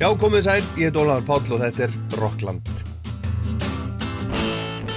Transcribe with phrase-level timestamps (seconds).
[0.00, 2.68] Já, komið sæl, ég heit Ólaður Páll og þetta er Rockland.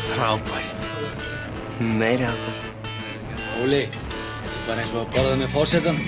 [0.06, 0.86] Frábært.
[2.00, 2.62] Meiri áttar.
[3.60, 6.00] Óli, þetta er bara eins og að borða með fórsetan.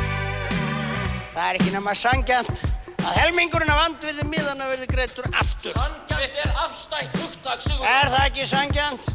[0.00, 2.64] Það er ekki nema sangjant
[2.96, 5.76] að helmingurinn af andvirði miðana verði greittur aftur.
[5.76, 7.84] Sangjant er afstætt hugtak, Sigur.
[7.84, 9.12] Er það ekki sangjant?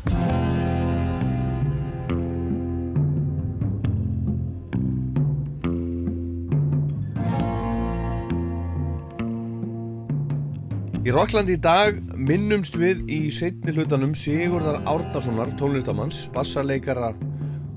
[11.05, 17.11] Í Rockland í dag minnumst við í setni hlutanum Sigurðar Árnasonar, tónlistamanns, bassarleikara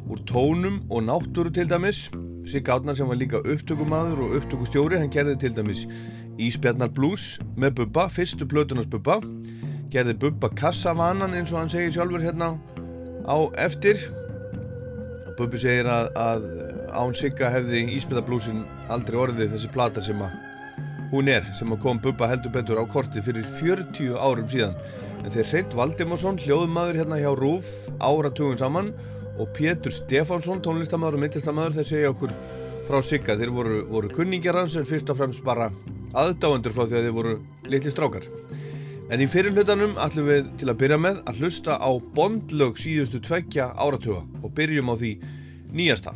[0.09, 2.07] úr tónum og náttúru til dæmis.
[2.49, 5.85] Sig Árnar sem var líka upptökumadur og upptökustjóri, hann gerði til dæmis
[6.41, 9.21] Ísbjarnar Blues með Bubba, fyrstu plötunars Bubba.
[9.93, 12.55] Gerði Bubba kassavanan eins og hann segir sjálfur hérna
[13.29, 14.09] á eftir.
[15.37, 16.53] Bubbi segir að, að
[16.97, 20.48] án Sigga hefði Ísbjarnar Bluesin aldrei orðið þessi plata sem að
[21.13, 24.77] hún er sem að kom Bubba heldur betur á korti fyrir 40 árum síðan.
[25.25, 28.93] En þeir Hreitt Valdimarsson, hljóðumadur hérna hjá Rúf áratugum saman
[29.39, 32.35] og Pétur Stefánsson, tónlistamæður og myndlistamæður þeir segja okkur
[32.89, 33.37] frá Sigga.
[33.39, 35.71] Þeir voru, voru kunningjar hans en fyrst og fremst bara
[36.19, 37.37] aðdáendur frá því að þeir voru
[37.73, 38.29] litli strákar.
[39.09, 43.73] En í fyrirlutanum ætlum við til að byrja með að hlusta á bondlög síðustu tveggja
[43.81, 45.15] áratuga og byrjum á því
[45.73, 46.13] nýjasta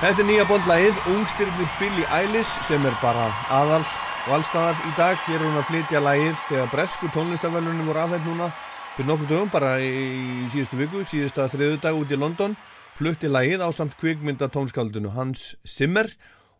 [0.00, 5.18] Þetta er nýja bondlægið, ungstyrni Billie Eilish sem er bara aðal og allstaðar í dag.
[5.26, 8.46] Hér er hún að flytja lægið þegar bresku tónlistafælunum voru afhætt núna
[8.94, 12.56] fyrir nokkur dögum, bara í síðustu viku, síðustu að þriðu dag út í London.
[12.96, 16.08] Flutti lægið á samt kvikmynda tónskaldinu Hans Zimmer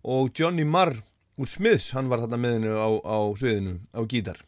[0.04, 1.00] og Johnny Marr
[1.40, 4.44] úr Smiths, hann var þarna með hennu á, á sviðinu, á gítar.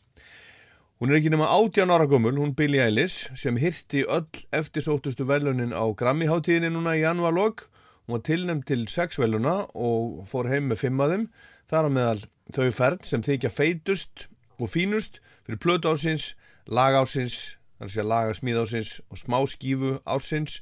[1.01, 5.73] Hún er ekki nema 18 ára gömul, hún Billie Eilish, sem hirti öll eftirsóttustu velunin
[5.73, 7.72] á Grammy-háttíðinni núna í janúarlokk
[8.07, 11.27] Hún var tilnæmt til sex veluna og fór heim með fimm af þeim.
[11.71, 12.23] Það er að meðal
[12.57, 14.27] þau færð sem þykja feitust
[14.59, 16.33] og fínust fyrir plötu ásins,
[16.67, 20.59] lag ásins, þannig að laga smíð ásins og smá skífu ásins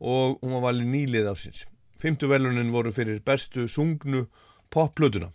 [0.00, 1.64] og hún var valið nýlið ásins.
[2.00, 4.26] Fymtu velunin voru fyrir bestu sungnu
[4.70, 5.30] popplötuna.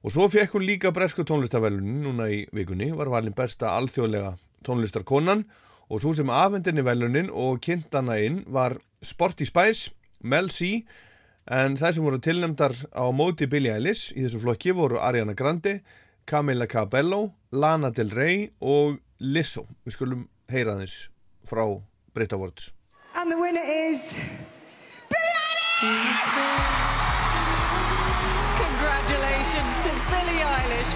[0.00, 4.32] Og svo fekk hún líka bresku tónlistavelunin núna í vikunni, var valin besta alþjóðlega
[4.64, 5.44] tónlistarkonan
[5.90, 9.92] og svo sem afhendinni velunin og kynntana inn var Sporty Spice
[10.22, 10.84] Mel C
[11.50, 15.80] en þær sem voru tilnæmdar á móti Billie Eilish í þessu flokki voru Ariana Grande,
[16.26, 19.66] Camila Cabello, Lana Del Rey og Lizzo.
[19.84, 21.08] Við skulum heyra þess
[21.48, 21.64] frá
[22.14, 22.70] Brit Awards.
[23.16, 24.14] And the winner is
[25.10, 25.38] Billie
[25.82, 27.09] Eilish!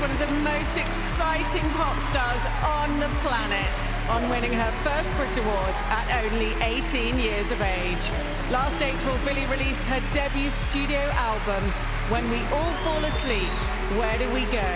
[0.00, 3.74] One of the most exciting pop stars on the planet,
[4.10, 8.10] on winning her first Brit Award at only 18 years of age.
[8.50, 11.62] Last April, Billie released her debut studio album,
[12.10, 13.48] When We All Fall Asleep,
[13.96, 14.74] Where Do We Go?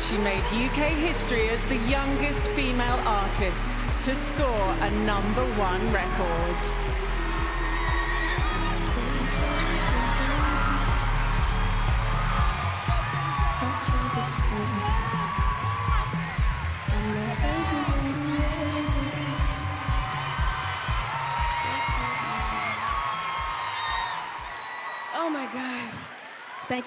[0.00, 3.66] She made UK history as the youngest female artist
[4.02, 6.99] to score a number one record.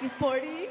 [0.03, 0.67] You, Sporty.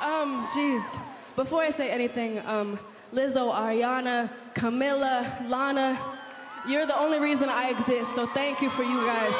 [0.00, 1.00] um, jeez.
[1.36, 2.78] Before I say anything, um,
[3.12, 5.98] Lizzo, Ariana, Camilla, Lana,
[6.68, 9.34] you're the only reason I exist, so thank you for you guys.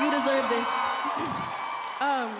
[0.00, 0.68] You deserve this.
[2.00, 2.34] Um,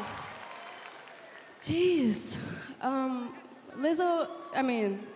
[1.61, 2.39] jeez.
[2.81, 3.35] Um,
[3.77, 5.07] Lizzo, I mean,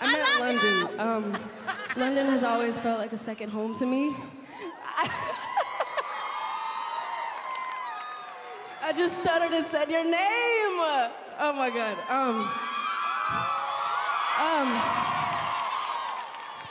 [0.00, 1.00] I'm met London.
[1.00, 1.38] Um,
[1.96, 4.14] London has always felt like a second home to me.
[8.82, 10.14] I just stuttered and said your name.
[11.38, 11.98] Oh my God.
[12.08, 12.50] Um,
[14.40, 14.80] um,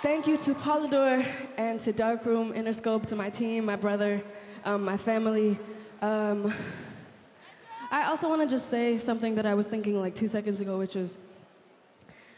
[0.01, 1.23] thank you to Polydor
[1.57, 4.23] and to Darkroom Interscope, to my team, my brother,
[4.65, 5.59] um, my family.
[6.01, 6.51] Um,
[7.91, 10.79] I also want to just say something that I was thinking like two seconds ago,
[10.79, 11.19] which was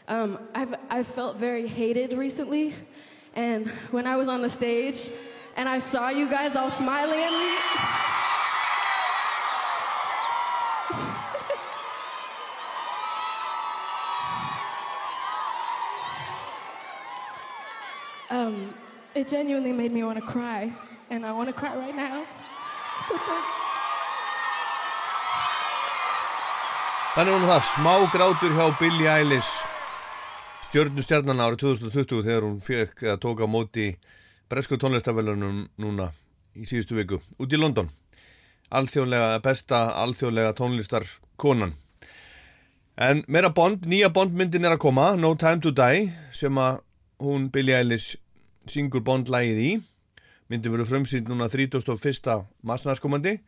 [0.06, 2.74] um, I've, I've felt very hated recently.
[3.34, 5.08] And when I was on the stage
[5.56, 8.21] and I saw you guys all smiling at me,
[19.14, 20.72] it genuinely made me want to cry.
[21.10, 22.24] And I want to cry right now.
[23.06, 23.14] So
[27.12, 29.50] Þannig var það smá grátur hjá Billie Eilish
[30.70, 33.90] stjörnustjarnan árið 2020 þegar hún fekk að tóka móti
[34.48, 36.06] bresku tónlistafellunum núna
[36.56, 37.90] í síðustu viku út í London
[38.72, 41.74] alþjóðlega, besta alþjóðlega tónlistarkonan
[42.96, 46.80] en meira Bond, nýja Bondmyndin er að koma No Time to Die sem að
[47.20, 48.16] hún Billie Eilish
[48.70, 49.72] syngur Bond-lægið í.
[50.52, 52.42] Myndin verður frumsýnd núna 31.
[52.66, 53.38] massnarskomandi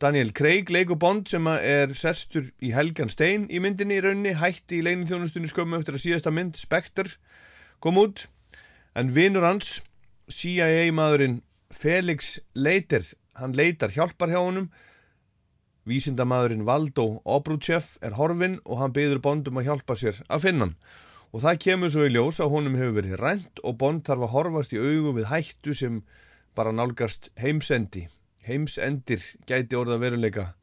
[0.00, 4.78] Daniel Craig leikur Bond sem er sestur í Helgan Stein í myndinni í raunni hætti
[4.78, 7.18] í leinithjónustunni skömmu eftir að síðasta mynd Spectre
[7.84, 8.24] kom út.
[8.96, 9.82] En vinnur hans
[10.32, 13.04] CIA maðurinn Felix Leiter
[13.36, 14.70] hann leitar hjálpar hjá honum.
[15.84, 20.68] Vísindamaðurinn Valdo Obruchev er horfinn og hann byður Bond um að hjálpa sér að finna
[20.70, 20.76] hann
[21.30, 24.32] og það kemur svo í ljós að honum hefur verið rænt og Bond þarf að
[24.34, 26.00] horfast í augu við hættu sem
[26.58, 28.08] bara nálgast heimsendi.
[28.42, 30.54] Heimsendir gæti orða veruleika.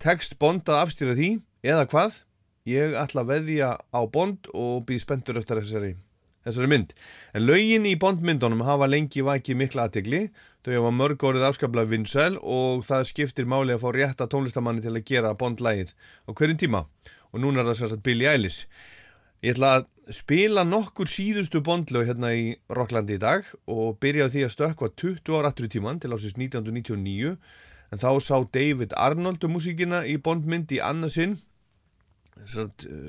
[0.00, 1.30] Tekst Bond að afstýra því
[1.66, 2.20] eða hvað?
[2.68, 5.90] Ég ætla að veðja á Bond og býð spendur eftir þessari,
[6.46, 6.94] þessari mynd.
[7.34, 10.22] En lögin í Bond-myndunum hafa lengi vakið mikla aðtegli
[10.62, 14.94] þau hafa mörg orðið afskaplega vinsæl og það skiptir máli að fá rétta tónlistamanni til
[14.94, 16.84] að gera Bond-lægið á hverjum tíma.
[17.32, 18.64] Og núna er það sérstaklega Billie Eilish
[19.40, 24.32] Ég ætla að spila nokkur síðustu bondlög hérna í Rocklandi í dag og byrja á
[24.32, 27.36] því að stökka 20 ára aftur í tíman til ásins 1999
[27.90, 31.38] en þá sá David Arnold um músíkina í bondmynd í annarsinn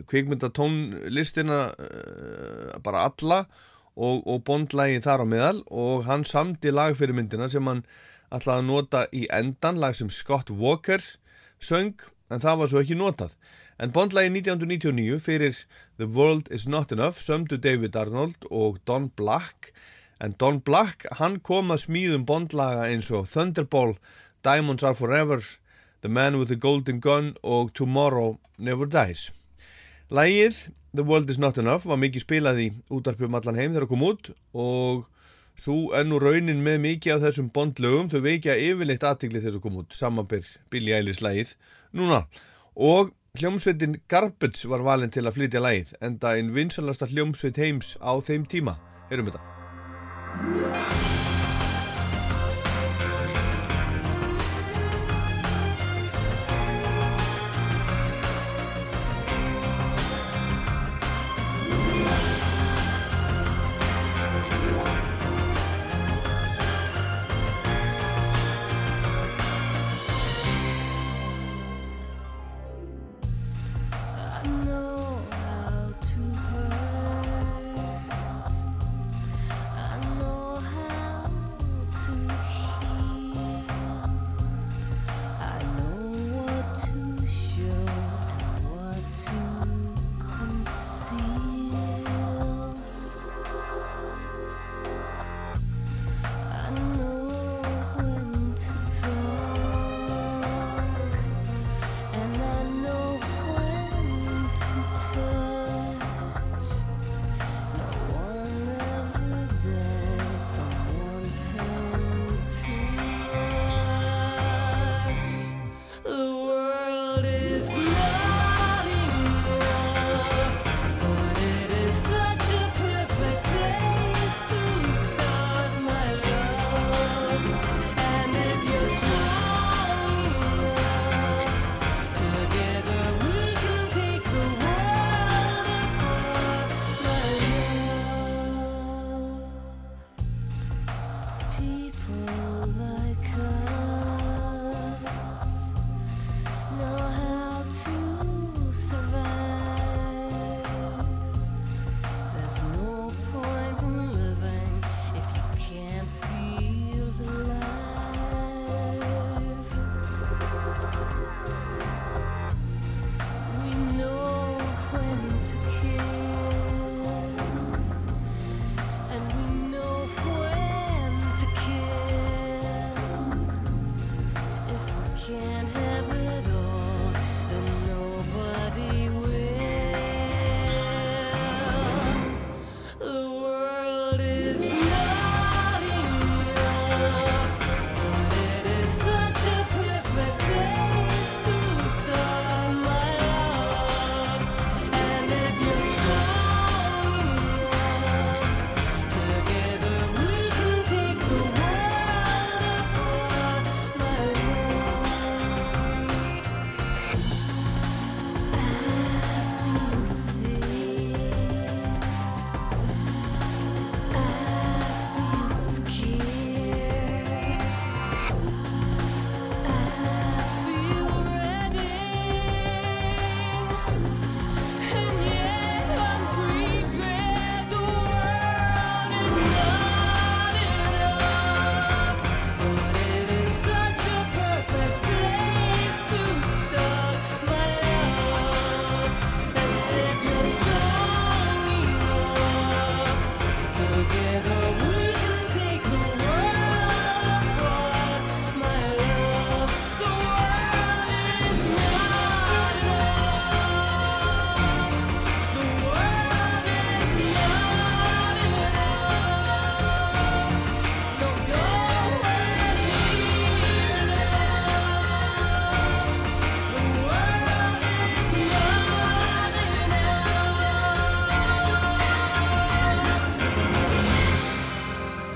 [0.08, 3.46] kvikmynda tónlistina uh, bara alla
[3.96, 5.60] og, og Bond-lægin þar á meðal.
[5.68, 7.84] Og hann samdi lag fyrir myndina sem hann
[8.32, 11.04] ætlaði að nota í endan, lag sem Scott Walker
[11.62, 12.00] söng,
[12.32, 13.36] en það var svo ekki notað.
[13.82, 15.56] En Bond-lægin 1999 fyrir
[15.98, 19.72] The World Is Not Enough sömdu David Arnold og Don Black,
[20.24, 23.96] en Don Black hann kom að smíðum Bond-laga eins og Thunderball,
[24.46, 25.42] Diamonds Are Forever,
[26.02, 29.32] The Man with the Golden Gun og Tomorrow Never Dies.
[30.12, 30.60] Lægið
[30.94, 34.06] The World Is Not Enough var mikið spilað í útarpum allan heim þegar það kom
[34.12, 35.08] út og
[35.58, 39.82] svo ennú raunin með mikið af þessum bondlögum þau veikja yfirleitt aðtikli þegar það kom
[39.82, 41.56] út samanbyr Billie Eilish lægið
[41.98, 42.22] núna.
[42.78, 43.10] Og
[43.40, 48.12] hljómsveitin Garbage var valin til að flytja lægið en það einn vinsalasta hljómsveit heims á
[48.20, 48.76] þeim tíma.
[49.12, 51.21] Erum þetta.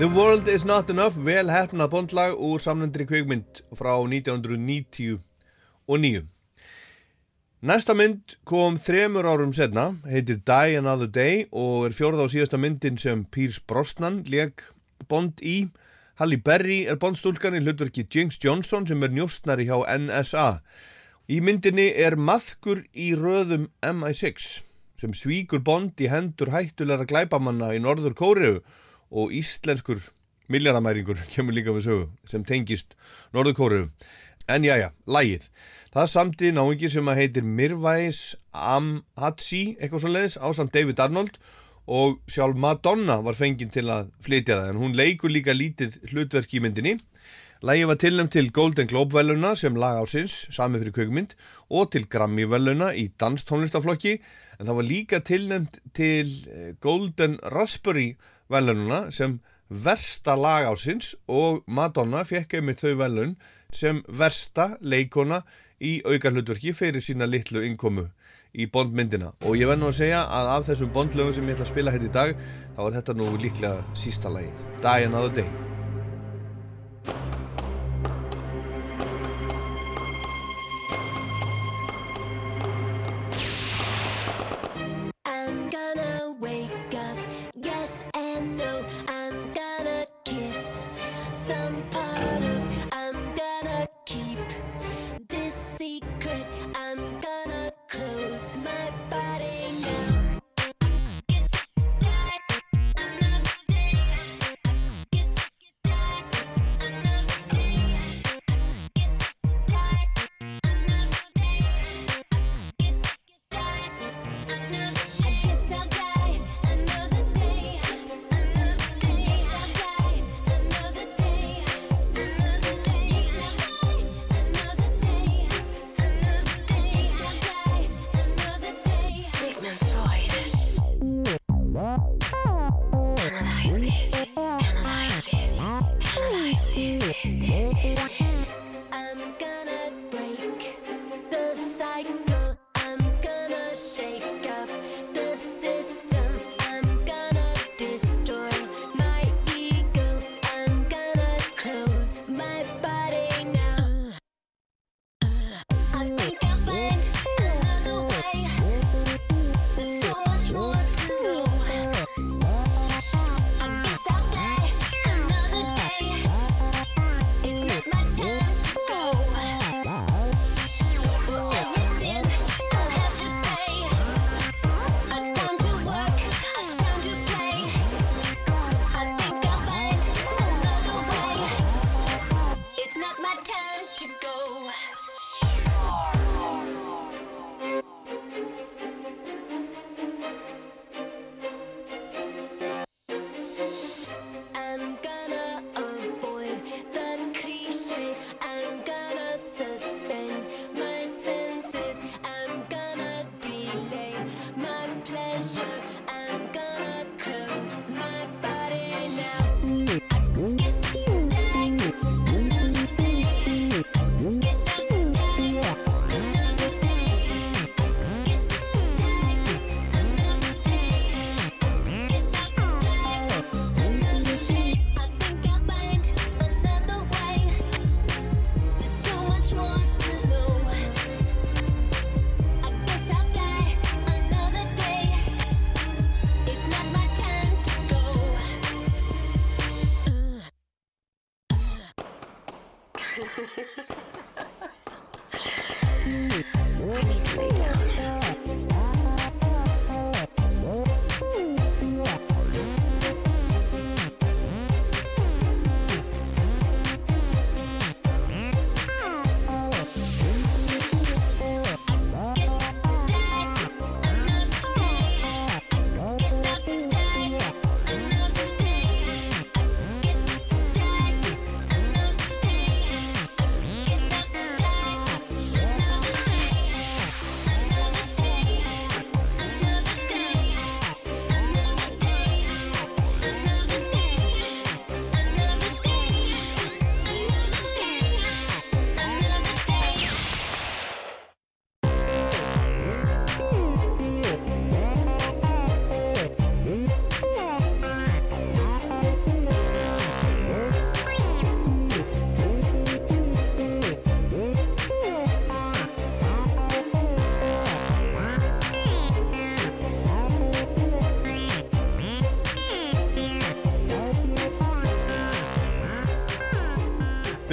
[0.06, 5.18] The World Is Not Enough, vel hefna bondlag úr samlendri kveikmynd frá 1999.
[7.66, 12.54] Næsta mynd kom þremur árum setna, heitir Die Another Day og er fjórða og síðasta
[12.54, 14.62] myndin sem Pírs Brosnan leik
[15.10, 15.74] bond í.
[16.22, 20.62] Halli Berry er bondstúlkan í hlutverki James Johnson sem er njóstnari hjá NSA.
[21.26, 24.62] Í myndinni er maðkur í röðum MI6
[25.02, 28.62] sem svíkur bond í hendur hættulegra glæbamanna í Norður Kóriðu
[29.10, 30.00] og íslenskur
[30.52, 32.96] milljarnamæringur kemur líka við sögu sem tengist
[33.34, 33.86] Norðurkóru
[34.48, 35.50] en já já, lægið
[35.94, 41.38] það samti náingi sem að heitir Mirvæs Amhatsi eitthvað svo leiðis á samt David Arnold
[41.86, 46.54] og sjálf Madonna var fenginn til að flytja það en hún leikur líka lítið hlutverk
[46.58, 46.96] í myndinni.
[47.64, 51.32] Lægið var tilnæmt til Golden Globe veluna sem lag ásins, sami fyrir kveikmynd
[51.72, 54.18] og til Grammy veluna í danstónlistaflokki
[54.58, 59.38] en það var líka tilnæmt til eh, Golden Raspberry veluna velununa sem
[59.68, 63.36] versta lag ásins og Madonna fekk einmitt þau velun
[63.74, 65.42] sem versta leikona
[65.82, 68.06] í aukarlutverki fyrir sína litlu innkomu
[68.56, 69.34] í bondmyndina.
[69.44, 71.94] Og ég verð nú að segja að af þessum bondlögum sem ég ætla að spila
[71.94, 72.36] hér í dag
[72.76, 74.68] þá er þetta nú líklega sísta lagið.
[74.84, 75.50] Dying of the Day.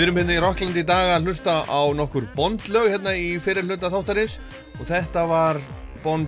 [0.03, 3.63] Við erum hérna í Rokkland í dag að hlusta á nokkur bondlög hérna í fyrir
[3.63, 4.35] hluta þáttarins.
[4.75, 5.61] Og þetta var
[6.03, 6.27] bond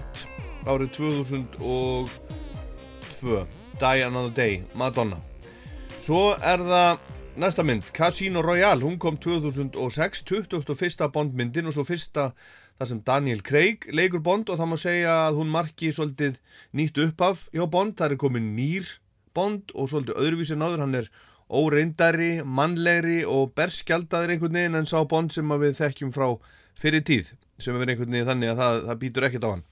[0.63, 3.35] árið 2002
[3.81, 5.19] Die Another Day, Madonna.
[5.99, 7.03] Svo er það
[7.43, 11.11] næsta mynd, Casino Royale, hún kom 2006 21.
[11.11, 12.31] bondmyndin og svo fyrsta
[12.79, 14.47] þar sem Daniel Craig leikur Bond.
[14.47, 16.39] Og það má segja að hún marki svolítið
[16.71, 18.87] nýtt uppaf hjá Bond, það er komin nýr
[19.35, 21.11] Bond og svolítið öðruvísin áður, hann er
[21.49, 26.27] óreindari, mannlegri og berskjaldaður einhvern veginn en sá Bond sem við þekkjum frá
[26.79, 29.65] fyrir tíð sem er einhvern veginn þannig að það, það býtur ekkert á hann.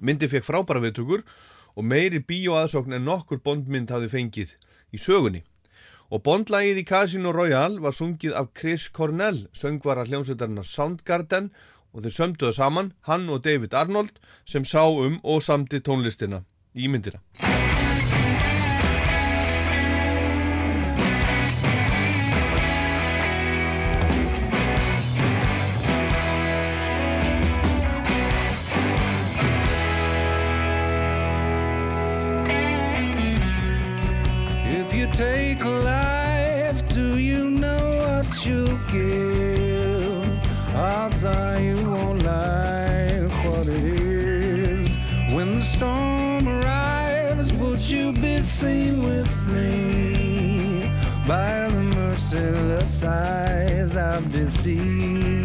[0.00, 1.24] Myndi fekk frábæra viðtökur
[1.76, 4.56] og meiri bíóaðsókn en nokkur Bondmynd hafði fengið
[4.92, 5.42] í sögunni.
[6.12, 11.50] Og Bondlagið í Casino Royale var sungið af Chris Cornell, söngvara hljómsveitarnar Soundgarden
[11.96, 16.44] og þeir sömduðu saman, hann og David Arnold, sem sá um og samti tónlistina
[16.76, 17.24] í myndina.
[52.36, 55.35] countless eyes of deceit.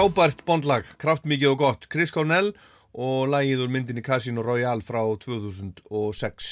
[0.00, 2.54] Frábært Bondlag, kraftmikið og gott, Chris Cornell
[2.96, 6.46] og lagið úr myndinni Casino Royale frá 2006.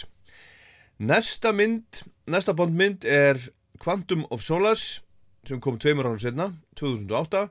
[1.09, 3.41] Næsta mynd, næsta Bondmynd er
[3.81, 5.01] Quantum of Solace
[5.49, 7.47] sem kom tveimur ánum setna, 2008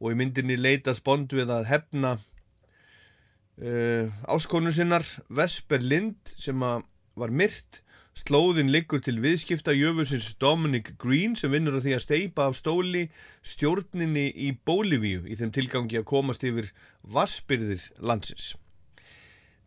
[0.00, 2.14] og í myndinni leitast Bond við að hefna
[3.60, 7.82] uh, áskonu sinnar Vesper Lind sem var myrt
[8.18, 13.06] slóðin liggur til viðskipta jöfusins Dominic Green sem vinnur á því að steipa af stóli
[13.46, 16.68] stjórninni í Bólivíu í þeim tilgangi að komast yfir
[17.02, 18.52] vassbyrðir landsins.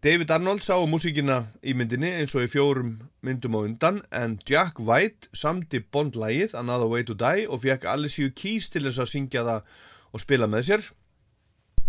[0.06, 2.92] David Arnold sá músíkina í myndinni eins og í fjórum
[3.26, 8.30] myndum á undan en Jack White samdi Bond-lægið Another Way to Die og fekk Alicia
[8.30, 9.72] Keys til þess að syngja það
[10.14, 10.86] og spila með sér.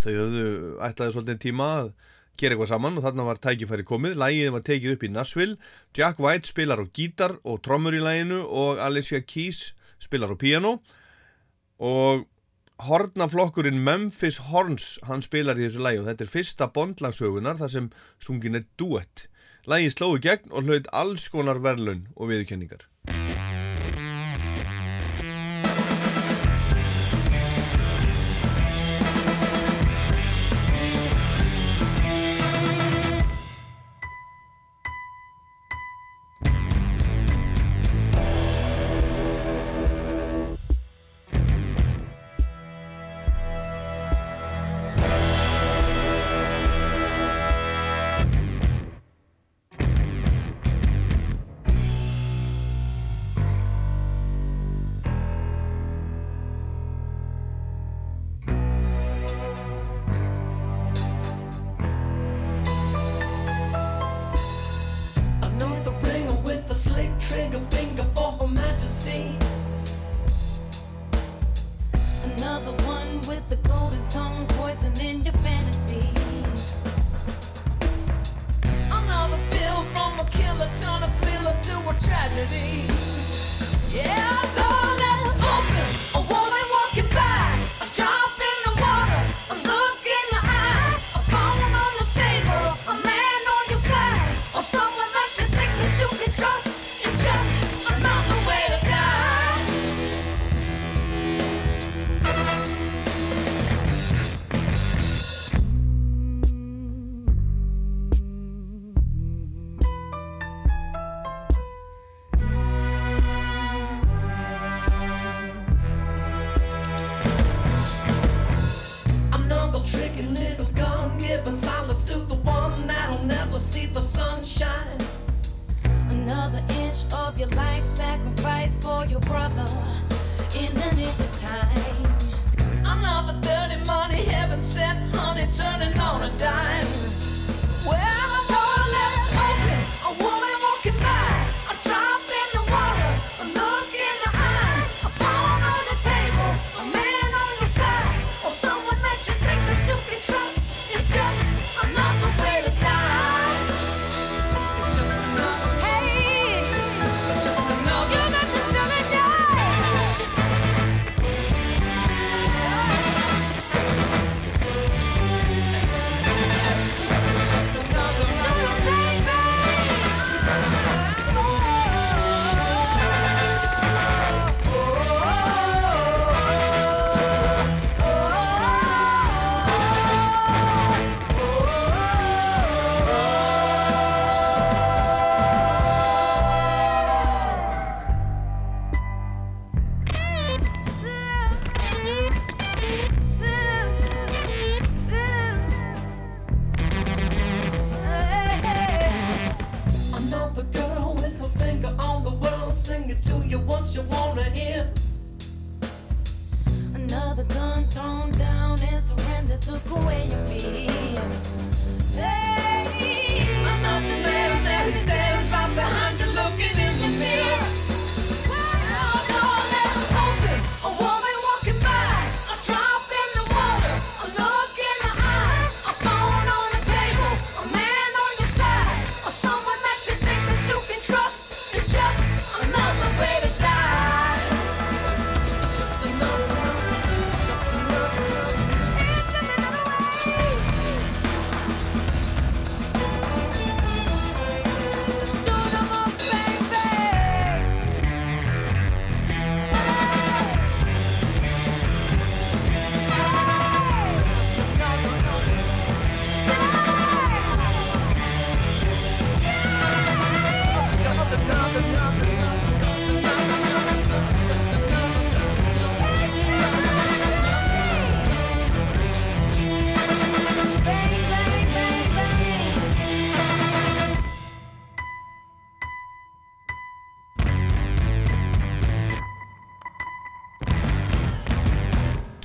[0.00, 0.46] Þau höfðu
[0.86, 1.92] ætlaði svolítið tíma að
[2.36, 4.16] gera eitthvað saman og þarna var tækifæri komið.
[4.20, 5.58] Lægið var tekið upp í Nashville.
[5.96, 9.72] Jack White spilar á gítar og trommur í læginu og Alicia Keys
[10.02, 10.78] spilar á piano
[11.80, 12.26] og
[12.84, 17.88] hornaflokkurinn Memphis Horns hann spilar í þessu lægi og þetta er fyrsta bondlagsögunar þar sem
[18.20, 19.26] sungin er duett
[19.66, 22.84] lægi slói gegn og hlaut alls konar verðlun og viðkenningar
[82.36, 82.85] to be.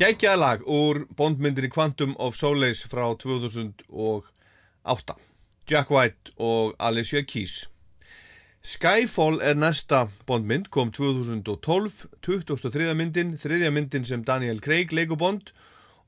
[0.01, 5.13] Gekkjaða lag úr bondmyndinni Quantum of Solace frá 2008
[5.69, 7.67] Jack White og Alicia Keys
[8.65, 12.95] Skyfall er næsta bondmynd, kom 2012 23.
[12.97, 15.53] myndin, þriðja myndin sem Daniel Craig leikur bond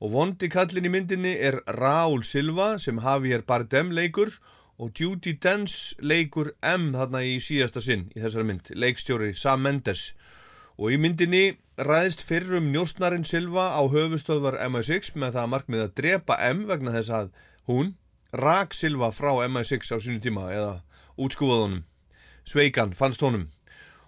[0.01, 4.34] og vondi kallin í myndinni er Raúl Silva sem Javier Bardem leikur
[4.82, 10.15] og Judi Dench leikur M þarna í síðasta sinn í þessari mynd, leikstjóri Sam Mendes
[10.82, 15.95] og í myndinni ræðist fyrrum njóstnarinn Silva á höfustöðvar MI6 með það að markmið að
[15.97, 17.31] drepa M vegna þess að
[17.65, 17.95] hún
[18.29, 20.73] rak Silva frá MI6 á sínu tíma eða
[21.17, 21.83] útskúfað honum.
[22.45, 23.47] Sveikan fannst honum.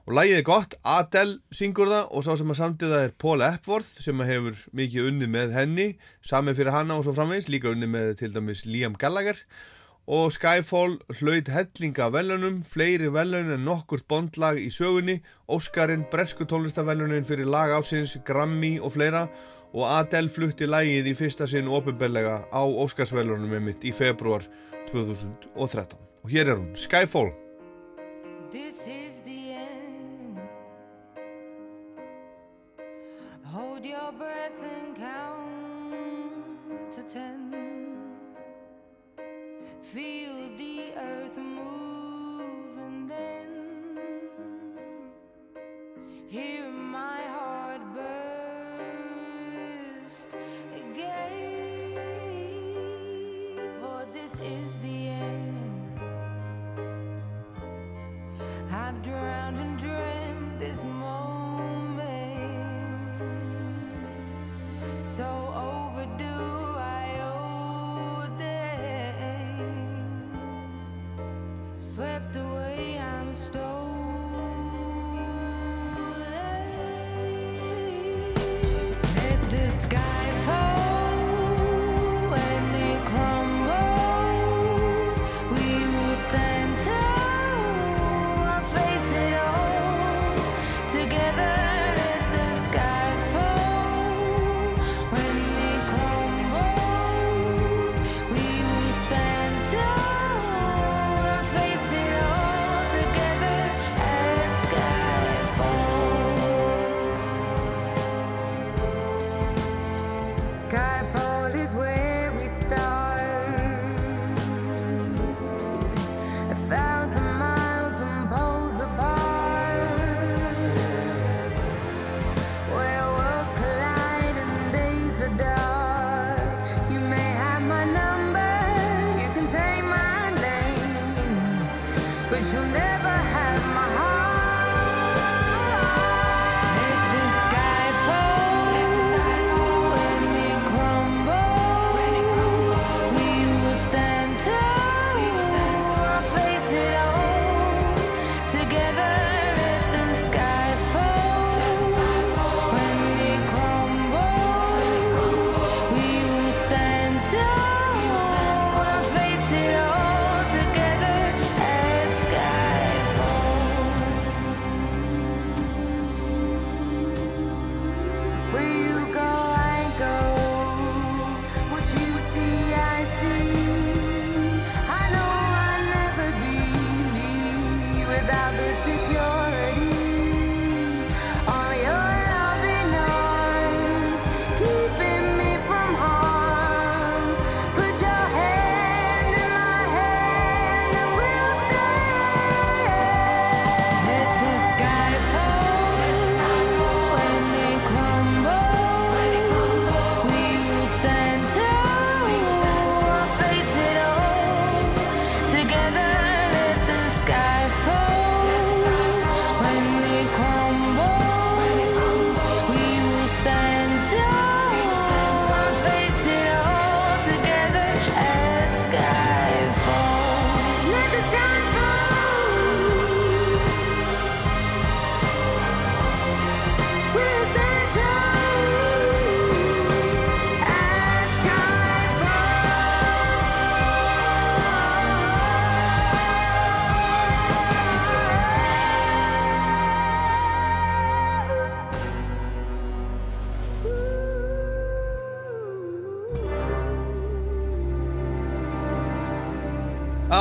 [0.06, 3.42] Og lægið er gott, Adele syngur það og sá sem að samtið það er Paul
[3.42, 5.88] Epworth sem hefur mikið unni með henni
[6.22, 9.42] saman fyrir hanna og svo framvegis líka unni með til dæmis Liam Gallagher
[10.06, 15.18] og Skyfall hlaut hellinga velunum, fleiri velun en nokkurt bondlag í sögunni
[15.50, 19.26] Óskarinn, bresku tónlistavelunin fyrir lag ásins, Grammy og fleira
[19.74, 24.46] og Adele flutti lægið í fyrsta sinn ofinbellega á Óskarsvelunum mitt í februar
[24.92, 27.34] 2013 og hér er hún, Skyfall
[28.52, 30.40] This is the end.
[33.44, 37.45] Hold your breath and count to ten.
[39.94, 43.48] Feel the earth move and then
[46.28, 47.82] hear my heart
[50.04, 50.30] burst
[50.74, 51.94] again.
[53.80, 56.00] For this is the end.
[58.72, 62.06] I've drowned and dreamt this moment.
[65.16, 65.45] So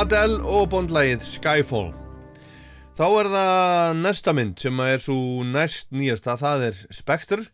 [0.05, 1.87] Adele og bondlægið Skyfall.
[2.93, 5.15] Þá er það næsta mynd sem er svo
[5.49, 7.45] næst nýjasta, það er Spectre.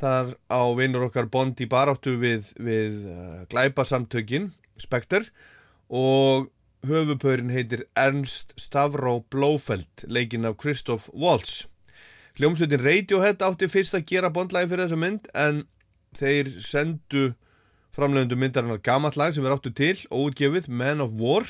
[0.00, 4.48] Þar á vinnur okkar Bond í baráttu við, við uh, glæpasamtökin
[4.82, 5.28] Spectre
[5.86, 6.48] og
[6.88, 11.68] höfupörin heitir Ernst Stavro Blofeld leikinn af Christoph Waltz.
[12.40, 15.62] Hljómsveitin Radiohead átti fyrst að gera Bond-lagi fyrir þessa mynd en
[16.18, 17.28] þeir sendu
[17.94, 21.46] framleiðendu myndarinnar gamalt lag sem er áttu til óutgefið Man of War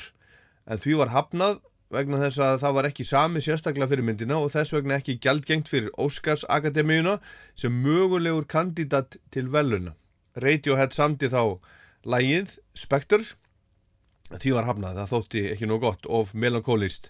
[0.69, 1.59] en því var hafnað
[1.89, 5.71] vegna þess að það var ekki sami sérstaklega fyrir myndina og þess vegna ekki gjaldgengt
[5.71, 7.17] fyrir Óskars Akademíuna
[7.57, 9.95] sem mögulegur kandidat til veluna.
[10.37, 11.57] Radiohead samdi þá
[12.05, 13.23] lagið Spectre
[14.37, 17.09] því var hafnað, það þótti ekki nóg gott of melankólist.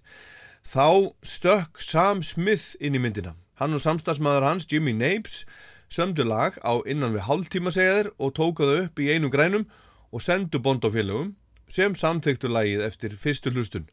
[0.64, 3.36] Þá stökk Sam Smith inn í myndina.
[3.60, 5.44] Hann og samstagsmaður hans, Jimmy Napes,
[5.92, 9.68] sömdu lag á innan við hálftíma segjaðir og tókaðu upp í einum grænum
[10.16, 11.34] og sendu Bond á félögum
[11.76, 13.90] sem samþyktu lagið eftir fyrstu hlustun.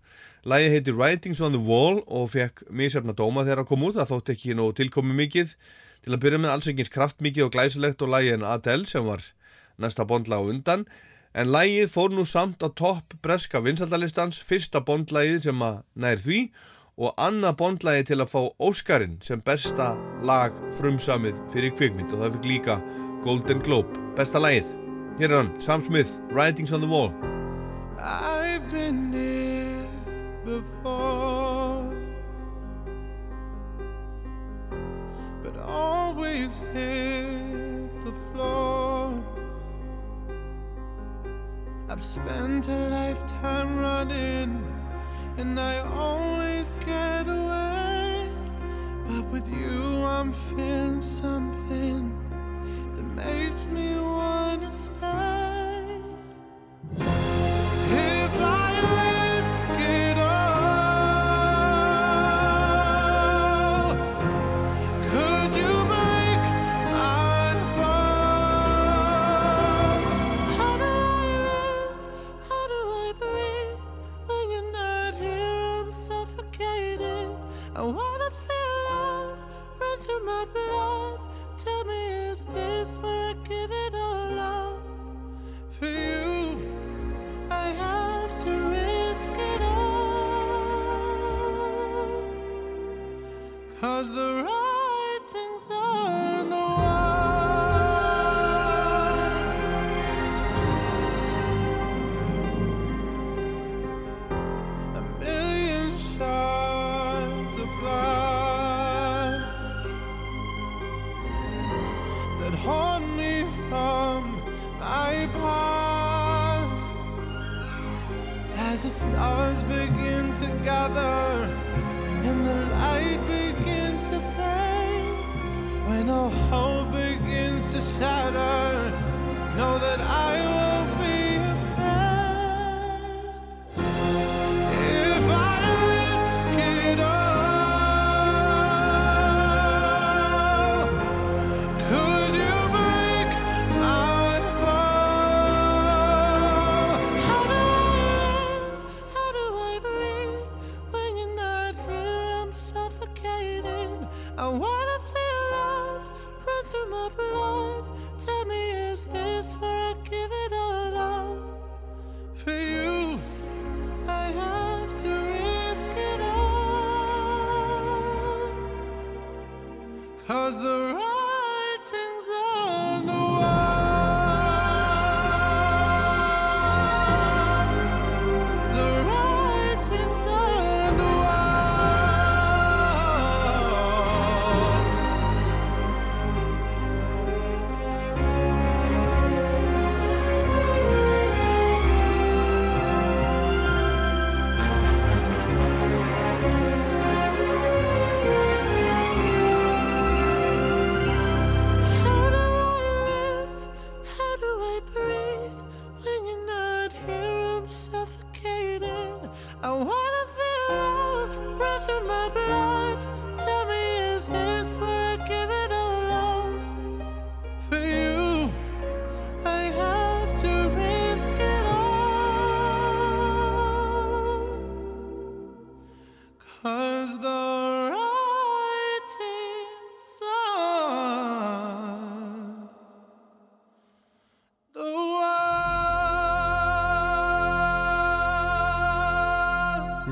[0.47, 4.13] Lagið heitir Writings on the Wall og fekk misjafna dóma þegar að koma út, það
[4.13, 5.57] þótti ekki nóg tilkomi mikið
[6.07, 9.25] til að byrja með alls engins kraftmikið og glæsilegt og lagið en Adele sem var
[9.83, 10.87] næsta Bond-lag undan
[11.37, 16.41] en lagið fór nú samt á topp breska vinsaldalistans, fyrsta Bond-lagið sem að nær því
[16.97, 19.93] og annað Bond-lagið til að fá Óskarinn sem besta
[20.25, 22.81] lag frumsamið fyrir kvikmynd og það fikk líka
[23.27, 24.77] Golden Globe, besta lagið.
[25.19, 27.36] Hér er hann, Sam Smith, Writings on the Wall.
[27.99, 29.89] I've been here
[30.45, 31.93] before,
[35.43, 39.23] but always hit the floor.
[41.89, 44.63] I've spent a lifetime running,
[45.39, 48.31] and I always get away.
[49.07, 52.13] But with you, I'm feeling something
[52.97, 55.46] that makes me wanna stay.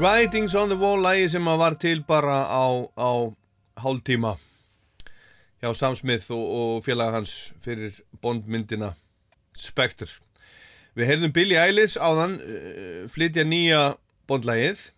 [0.05, 3.33] Writings on the Wall lægi sem að var til bara á, á
[3.81, 4.35] hálftíma
[5.63, 8.91] hjá Sam Smith og, og félaga hans fyrir Bondmyndina
[9.57, 10.11] Spectre.
[10.93, 13.95] Við heyrðum Billie Eilish áðan uh, flytja nýja
[14.29, 14.91] Bondlægið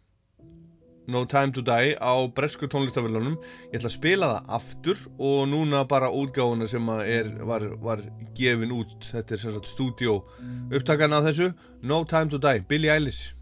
[1.07, 5.85] No Time to Die á bresku tónlistafélunum ég ætla að spila það aftur og núna
[5.87, 8.03] bara útgáfuna sem er, var, var
[8.35, 9.07] gefin út.
[9.15, 10.19] Þetta er sem sagt stúdíó
[10.75, 11.53] upptakan af þessu.
[11.87, 13.37] No Time to Die, Billie Eilish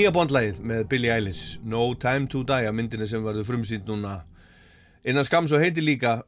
[0.00, 4.14] Nýja bondlægið með Billie Eilish No Time to Die að myndinni sem verður frumsýnd núna.
[5.04, 6.22] Innan skams og heiti líka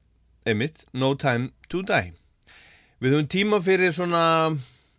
[0.45, 2.11] Emmitt, No Time to Die.
[3.01, 4.21] Við höfum tíma fyrir svona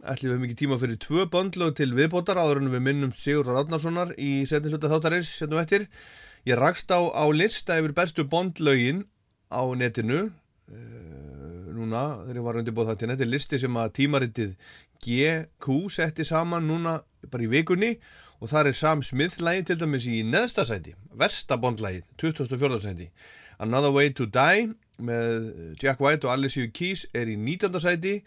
[0.09, 3.51] ætli við höfum ekki tíma fyrir tvö bondlög til viðbótar áður en við minnum Sigur
[3.51, 5.85] Ráðnarssonar í setni hluta þáttarins hérna á eftir.
[6.49, 9.05] Ég rakst á, á lista yfir bestu bondlögin
[9.53, 14.57] á netinu uh, núna þegar ég var undirbúð það til er listi sem að tímaritið
[15.05, 17.93] GQ setti saman núna bara í vikunni
[18.43, 22.79] og þar er Sam Smith lægið til dæmis í neðsta sæti versta bondlægið, 24.
[22.83, 23.05] sæti
[23.63, 27.79] Another Way to Die með Jack White og Alicia Keys er í 19.
[27.79, 28.17] sæti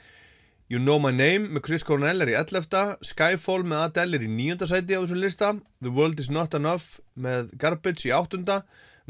[0.73, 2.97] You Know My Name með Chris Cornell er í 11.
[3.05, 4.65] Skyfall með Adele er í 9.
[4.73, 5.53] sæti á þessum lista
[5.85, 8.41] The World Is Not Enough með Garbage í 8.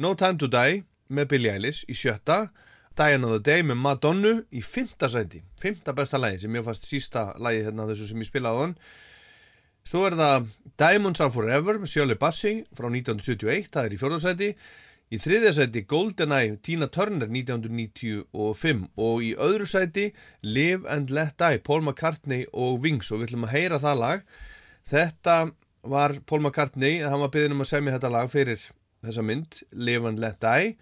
[0.03, 2.51] No Time to Die með Billie Eilish í 7.
[2.99, 7.29] Die Another Day með Madonnu í fymta sæti, fymta besta lagi sem ég fannst sísta
[7.39, 8.81] lagi hérna þessu sem ég spilaði á hann
[9.87, 14.51] svo er það Diamonds Are Forever með Shirley Bassey frá 1971, það er í fjórðarsæti
[15.07, 20.09] í þriðja sæti GoldenEye Tina Turner 1995 og í öðru sæti
[20.43, 23.13] Live and Let Die Paul McCartney og Wings.
[23.13, 24.25] Og við ætlum að heyra það lag.
[24.91, 25.37] Þetta
[25.87, 28.67] var Paul McCartney hann var byggðin um að semja þetta lag fyrir
[29.07, 30.75] þessa mynd Live and Let Die.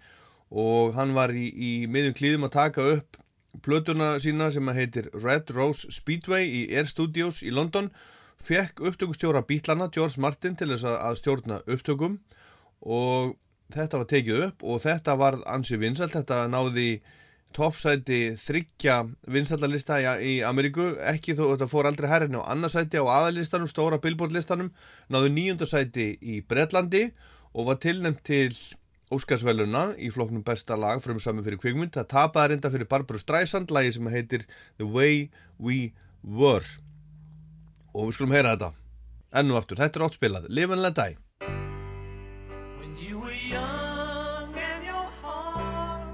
[0.49, 3.21] Og hann var í, í miðjum klíðum að taka upp
[3.65, 7.91] plötuna sína sem heitir Red Rose Speedway í Air Studios í London
[8.45, 12.19] fekk upptökustjóra bítlana George Martin til þess að- stjórna upptökum
[12.85, 13.35] og
[13.73, 17.01] þetta var tekið upp og þetta var ansi vinsalt, þetta náði
[17.55, 18.97] toppsæti þryggja
[19.31, 24.73] vinsaldalista í, Ameríku, ekki þó þetta fór aldrei herrin á annarsæti á aðalistanum, stóra billboardlistanum,
[25.09, 27.07] náðu níundasæti í Bretlandi
[27.55, 28.51] og var tilnæmt til
[29.13, 33.71] Óskarsveluna í flokknum besta lag frum saman fyrir kvikmynd, það tapaði reynda fyrir Barbara Streisand,
[33.71, 34.45] lagi sem heitir
[34.77, 35.29] The Way
[35.61, 35.93] We
[36.25, 36.65] Were
[37.95, 38.71] og við skulum heyra þetta
[39.39, 41.15] enn aftur, þetta er átt spilað, Live Let Die
[42.79, 46.07] When you were young and your heart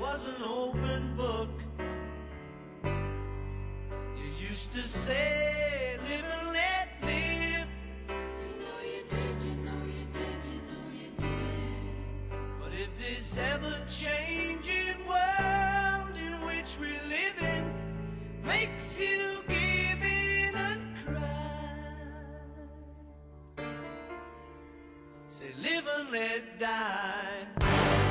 [0.00, 1.50] was an open book,
[4.16, 7.68] you used to say, live and let live.
[8.08, 11.36] You know you did, you know you did, you know you did.
[12.60, 17.64] But if this ever changing world in which we live in
[18.44, 19.42] makes you
[25.44, 28.03] say live and let die.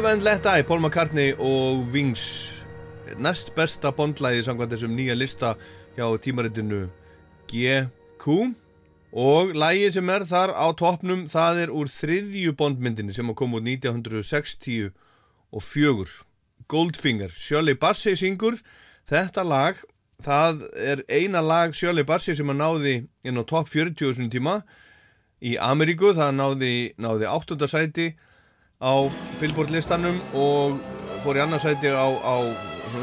[0.00, 2.22] Live and Let Die, Paul McCartney og Wings.
[3.18, 5.50] Næst besta bondlæði samkvæmt þessum nýja lista
[5.92, 6.86] hjá tímaritinu
[7.50, 8.36] GQ
[9.12, 13.68] og lægi sem er þar á toppnum það er úr þriðju bondmyndinni sem kom út
[13.68, 14.88] 1960
[15.52, 16.08] og fjögur.
[16.68, 18.56] Goldfinger, Shirley Bassey syngur
[19.04, 19.84] þetta lag.
[20.24, 24.62] Það er eina lag Shirley Bassey sem að náði inn á topp 40 þessum tíma
[25.44, 26.16] í Ameríku.
[26.16, 27.68] Það náði, náði 8.
[27.68, 28.08] sæti
[28.80, 30.78] á Billboard listanum og
[31.20, 32.36] fór í annarsæti á, á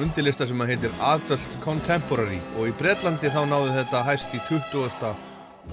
[0.01, 5.13] undirlista sem heitir Adult Contemporary og í Bretlandi þá náði þetta hæst í 20.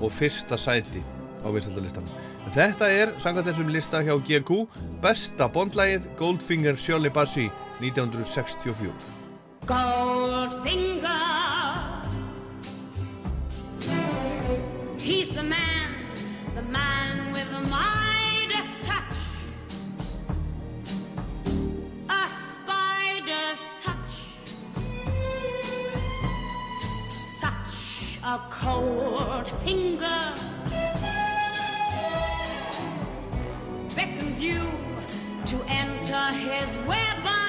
[0.03, 1.01] og fyrsta sæti
[1.41, 2.13] á vinsaldalistanum.
[2.45, 4.67] En þetta er, samkvæmt þessum lista hjá GQ,
[5.01, 7.49] besta bondlægið Goldfinger Shirley Bassey
[7.81, 8.93] 1964.
[9.65, 11.01] Goldfinger,
[15.35, 15.91] the man,
[16.55, 17.94] the man with the Midas
[28.27, 30.35] a cold finger
[33.95, 34.63] beckons you
[35.45, 37.44] to enter his web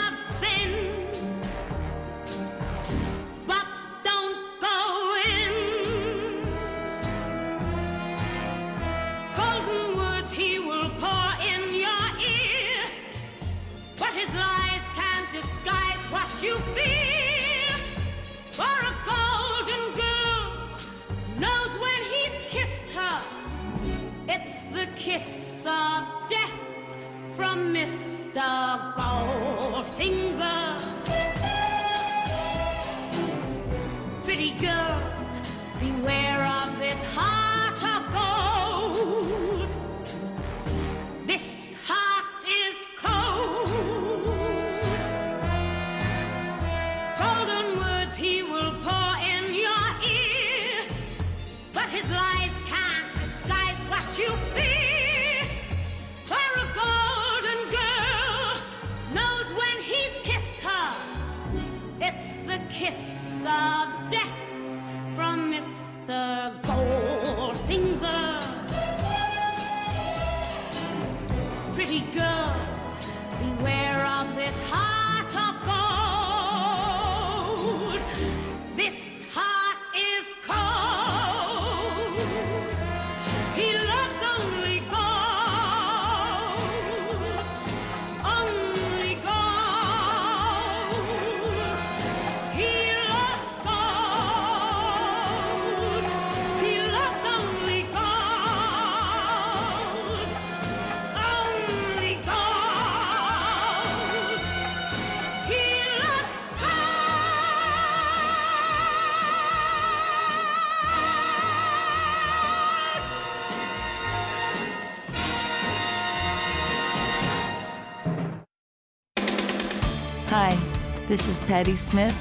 [121.15, 122.17] this is Patty Smith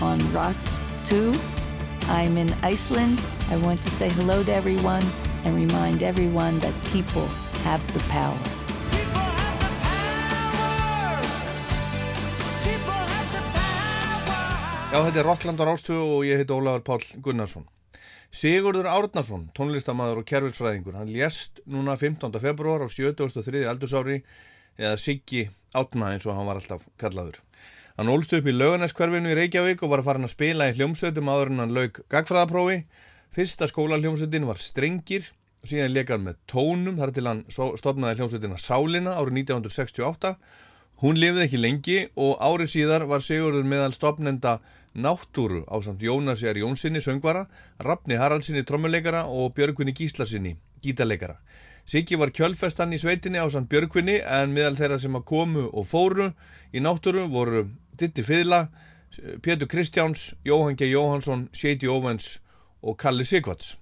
[0.00, 1.32] on Ross 2.
[2.08, 3.22] I'm in Iceland.
[3.48, 5.04] I want to say hello to everyone
[5.44, 7.28] and remind everyone that people
[7.62, 8.40] have the power.
[14.90, 17.70] Já, þetta er Rockland á Rástöðu og ég heiti Ólafur Páll Gunnarsson.
[18.34, 22.34] Sigurður Árnason, tónlistamæður og kerfisfræðingur, hann lést núna 15.
[22.42, 23.62] februar á 73.
[23.62, 24.24] aldursári
[24.74, 27.38] eða Siggi Átna eins og hann var alltaf kallaður.
[27.94, 31.52] Hann ólst upp í lauganeskverfinu í Reykjavík og var farin að spila í hljómsveitum áður
[31.52, 32.80] en hann lauk gagfræðaprófi.
[33.30, 35.28] Fyrsta skólahljómsveitin var Strengir,
[35.62, 40.32] síðan leika hann með tónum þar til hann stofnaði hljómsveitina Sálina árið 1968.
[41.04, 44.56] Hún lifði ekki lengi og árið síðar var Sigurður meðal stopnenda
[44.94, 46.64] Náttúru á samt Jónasi R.
[46.64, 47.46] Jónssoni söngvara,
[47.78, 51.38] Rafni Haraldsinni trommuleikara og Björgvinni Gíslasinni gítarleikara.
[51.86, 55.86] Siggi var kjölfestan í sveitinni á samt Björgvinni en meðal þeirra sem að komu og
[55.86, 56.30] fóru
[56.72, 57.66] í Náttúru voru
[57.98, 58.66] Ditti Fiðla,
[59.42, 60.90] Pétur Kristjáns, Jóhann G.
[60.90, 62.40] Jóhansson, Shady Owens
[62.82, 63.76] og Kalli Sigvats.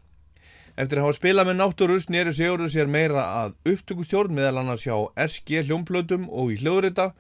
[0.73, 4.95] Eftir að hafa spilað með náttúru snýru Sigurður sér meira að upptökustjórn meðal annars hjá
[5.21, 7.11] SG hljómplötum og í hljóðrita.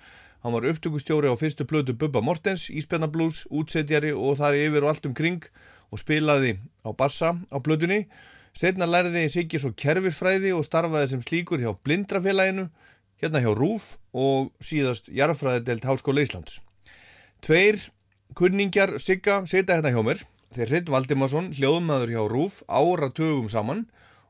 [0.43, 5.11] Hann var upptökustjóri á fyrstu plötu Bubba Mortens, Íspennablús, útsetjari og þar yfir og allt
[5.11, 5.45] um kring
[5.93, 8.07] og spilaði á bassa á plötunni.
[8.57, 12.71] Setna lærði Siggi svo kerfisfræði og starfaði sem slíkur hjá Blindrafélaginu,
[13.21, 16.57] hérna hjá RÚF og síðast Jarfræðidelt Háskóla Íslands.
[17.43, 17.81] Tveir
[18.39, 20.21] kunningjar Sigga sita hérna hjá mér.
[20.53, 23.87] Þeir Hritt Valdimarsson, hljóðmaður hjá RÚF, áratugum saman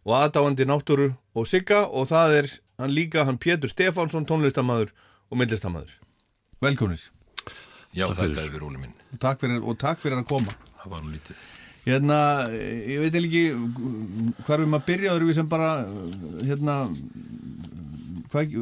[0.07, 2.49] og aðdáandi náttúru og Sigga og það er
[2.81, 4.95] hann líka hann Pétur Stefánsson, tónlistamæður
[5.29, 5.93] og myndlistamæður.
[6.63, 7.03] Velkomnir.
[7.93, 8.47] Já, Takk fyrir.
[8.49, 8.95] yfir Óli minn.
[9.13, 10.55] Og takk fyrir, og takk fyrir að koma.
[10.81, 11.43] Það var nú lítið.
[11.83, 12.19] Hérna,
[12.55, 13.45] ég veit ekki
[14.47, 15.71] hvað er um að byrja öðru við sem bara,
[16.47, 16.77] hérna,
[18.33, 18.55] hvað,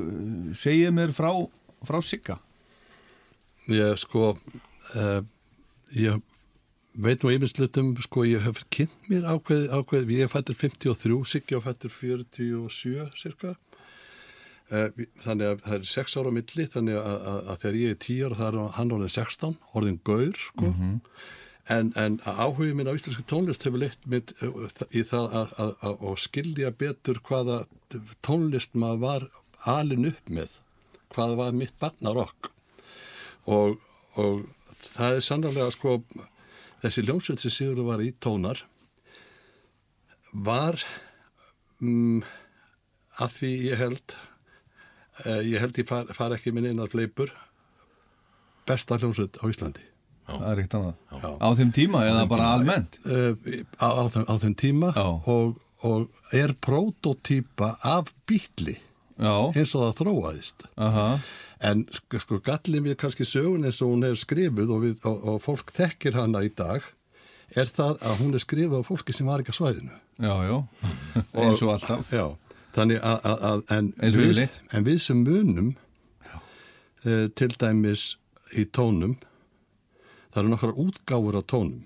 [0.59, 1.30] segið mér frá,
[1.86, 2.40] frá Sigga.
[3.70, 4.34] Ég sko,
[4.98, 5.20] uh,
[5.94, 6.18] ég
[6.98, 11.60] veit nú yfirslutum, sko, ég hef kynnt mér ákveð, ákveð, ég fættur 53, Siggi á
[11.62, 13.54] fættur 47 cirka.
[14.70, 14.90] Uh,
[15.22, 18.24] þannig að það er 6 ára milli, þannig að, að, að þegar ég er 10
[18.26, 20.74] ára, það er hann orðin 16, orðin gaur, sko.
[21.70, 24.32] En, en áhugið minn á íslensku tónlist hefur leitt mitt
[24.90, 27.60] í það að, að, að, að skilja betur hvaða
[28.26, 29.26] tónlist maður var
[29.70, 30.56] alin upp með,
[31.14, 32.50] hvaða var mitt barnarokk.
[33.49, 33.78] Og,
[34.20, 34.43] og
[34.95, 36.01] það er sannlega sko,
[36.82, 38.64] þessi ljómsveit sem Sigurður var í tónar
[40.30, 40.78] var
[41.82, 42.20] um,
[43.18, 44.16] að því ég held
[45.24, 47.32] uh, ég held ég far, far ekki minn einar fleipur
[48.68, 49.86] besta hljómsveit á Íslandi.
[50.30, 51.24] Það er eitt annað.
[51.43, 53.01] Á þeim tíma eða bara almennt?
[53.03, 53.34] Uh,
[53.82, 54.93] á, á, þeim, á þeim tíma
[55.26, 58.76] og, og er prototýpa af bítli
[59.20, 59.34] Já.
[59.52, 60.66] eins og það þróaðist.
[60.80, 61.08] Aha.
[61.70, 65.42] en sko, gallið mér kannski sögun eins og hún er skrifuð og, við, og, og
[65.44, 66.86] fólk þekkir hana í dag
[67.58, 69.98] er það að hún er skrifuð af fólki sem var ekki á svæðinu.
[70.20, 70.56] Já, já,
[71.44, 72.12] eins og alltaf.
[72.14, 72.26] Já,
[72.76, 75.74] þannig að, en, við, en við sem munum
[77.04, 78.14] uh, til dæmis
[78.56, 79.18] í tónum
[80.30, 81.82] það eru nokkra útgáfur af tónum.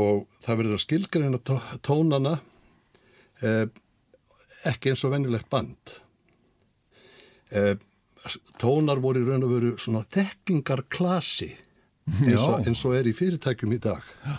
[0.00, 2.38] Og það verður að skilgreina tó, tónana
[3.42, 3.66] uh,
[4.68, 5.96] ekki eins og venjulegt band.
[7.50, 7.74] Uh,
[8.60, 11.50] tónar voru í raun og veru svona þekkingarklasi
[12.26, 14.04] eins eins og er í fyrirtækjum í dag.
[14.24, 14.36] Já.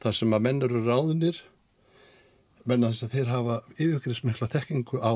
[0.00, 1.42] þar sem að menn eru ráðinir
[2.68, 5.12] menna þess að þeir hafa yfirgriðsmikla þekkingu á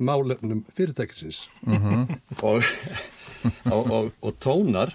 [0.00, 1.44] málefnum fyrirtækisins.
[1.66, 2.16] Mhm.
[2.48, 2.64] og,
[3.70, 4.94] og, og, og tónar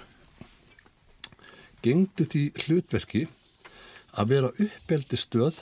[1.86, 3.28] gengdu því hlutverki
[4.16, 5.61] að vera uppeldi stöð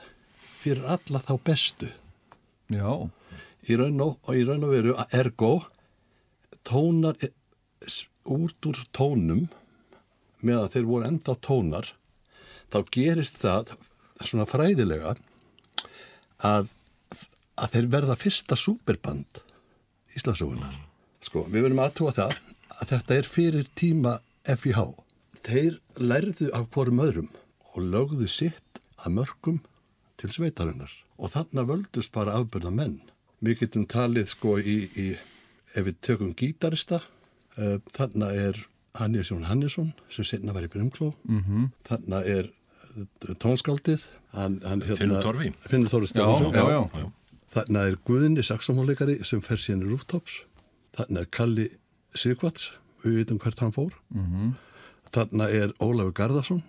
[0.62, 1.89] fyrir alla þá bestu
[2.72, 3.09] Já.
[3.68, 5.53] í raun og, og í raun og veru ergo
[6.64, 7.34] tónar e-
[8.24, 9.47] út úr tónum
[10.43, 11.91] með að þeir voru enda tónar
[12.72, 13.76] þá gerist það
[14.24, 15.16] svona fræðilega
[16.43, 16.72] að,
[17.59, 19.43] að þeir verða fyrsta superband
[20.16, 20.76] Íslandsögunar
[21.24, 22.39] sko, við verðum aðtúa það
[22.80, 24.84] að þetta er fyrir tíma FIH
[25.43, 27.32] þeir lærðu af hvorum öðrum
[27.74, 29.59] og lögðu sitt að mörgum
[30.20, 32.97] til sveitarinnar og þarna völdust bara afbyrða menn
[33.43, 35.07] við getum talið sko í, í
[35.76, 36.99] ef við tökum gítarista
[37.57, 38.59] uh, þarna er
[38.99, 41.13] Hannes Jón Hannesson sem setna var í Brimkló.
[41.26, 41.71] Mhm.
[41.88, 44.03] þarna er uh, tónskáldið.
[44.34, 45.49] Hann, hann, Finnur Torfi.
[45.69, 47.07] Finnur Já, Stjánsson já, já.
[47.55, 50.39] þarna er Guðni saxofónleikari sem fer síðan í Rooftops.
[50.97, 51.67] Þarna er Kalli
[52.17, 52.69] Sigvats
[53.03, 53.91] við vitum hvert hann fór.
[54.13, 54.53] Mhm.
[55.13, 56.63] þarna er Ólafur Garðarsson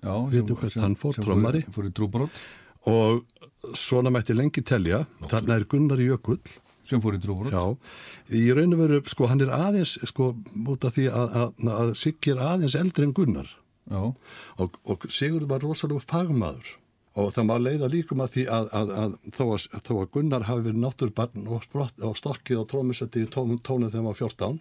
[0.00, 1.64] Já, við vitum hvert hann fór, sem trommari.
[1.68, 2.30] fór í trúbrót
[2.88, 3.22] og
[3.76, 5.04] svona mætti lengi telja.
[5.28, 6.40] Þarna er Gunnar Jökull.
[6.90, 7.76] Sem fór í trúbrót Já,
[8.34, 10.32] í raun og veru, sko, hann er aðeins sko,
[10.66, 13.52] út af því að, að, að Siggi er aðeins eldri en Gunnar.
[13.94, 16.72] Og, og Sigurður var rosalega fagmaður.
[17.20, 19.44] Og það má leiða líkum að því að, að, að, þó,
[19.86, 21.68] þó að Gunnar hafi verið náttúrbarn og,
[22.06, 24.60] og stokkið á trómusetti í tón, tónu þegar hann var 14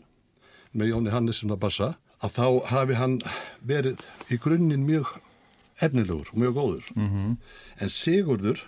[0.78, 1.90] með Jóni Hannesson að bassa
[2.20, 3.18] að þá hafi hann
[3.66, 5.16] verið í grunninn mjög
[5.82, 6.90] efnilegur, mjög góður.
[6.96, 7.38] Mhm.
[7.80, 8.60] en Sigurður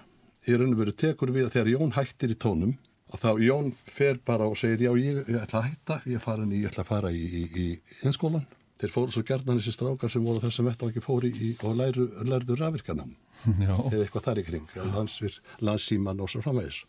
[0.47, 2.77] í raun og veru tekur við þegar Jón hættir í tónum
[3.11, 6.51] og þá Jón fer bara og segir já ég, ég ætla að hætta, ég, farin
[6.55, 7.67] ég ætla að fara í, í, í
[8.07, 8.45] innskólan
[8.81, 12.57] þeir fóru svo gerðan þessi strákar sem voru þessum vettvangi fóri í, og læru, lærðu
[12.57, 13.11] rafvirkanam
[13.67, 13.75] Já.
[13.91, 16.81] eða eitthvað þar í kring landsvir, landssíman og svo framvegis.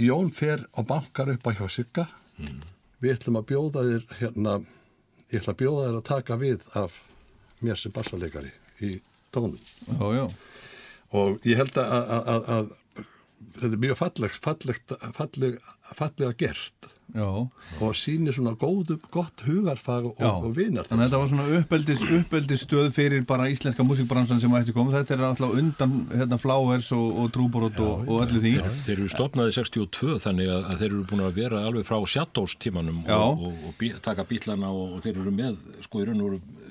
[0.00, 2.08] Jón fer og bankar upp á hjá Sigga.
[3.00, 4.54] Við ætlum að bjóða þér hérna,
[5.30, 6.96] ég ætla að bjóða þér að taka við af
[7.64, 8.52] mér sem bassaleikari
[8.82, 8.96] í
[9.34, 9.58] tónum
[9.88, 10.24] Já, já.
[11.20, 12.72] og ég held að, að, að, að
[13.60, 15.62] þetta er mjög fallegt, fallegt, falleg,
[15.94, 17.26] fallega gert Já.
[17.84, 22.04] og sýnir svona góðu, gott hugarfag og, og vinar Þannig að þetta var svona uppeldis,
[22.16, 24.96] uppeldis stöð fyrir bara íslenska músikbransan sem ætti komið.
[24.96, 28.54] Þetta er alltaf undan hérna, Flowers og, og Trúborot og, og öllu því.
[28.88, 32.56] Þeir eru stopnaði 62 þannig að, að þeir eru búin að vera alveg frá Shadows
[32.64, 33.20] tímanum Já.
[33.20, 36.32] og, og, og bí, taka bílana og, og þeir eru með sko í raun og
[36.32, 36.63] veru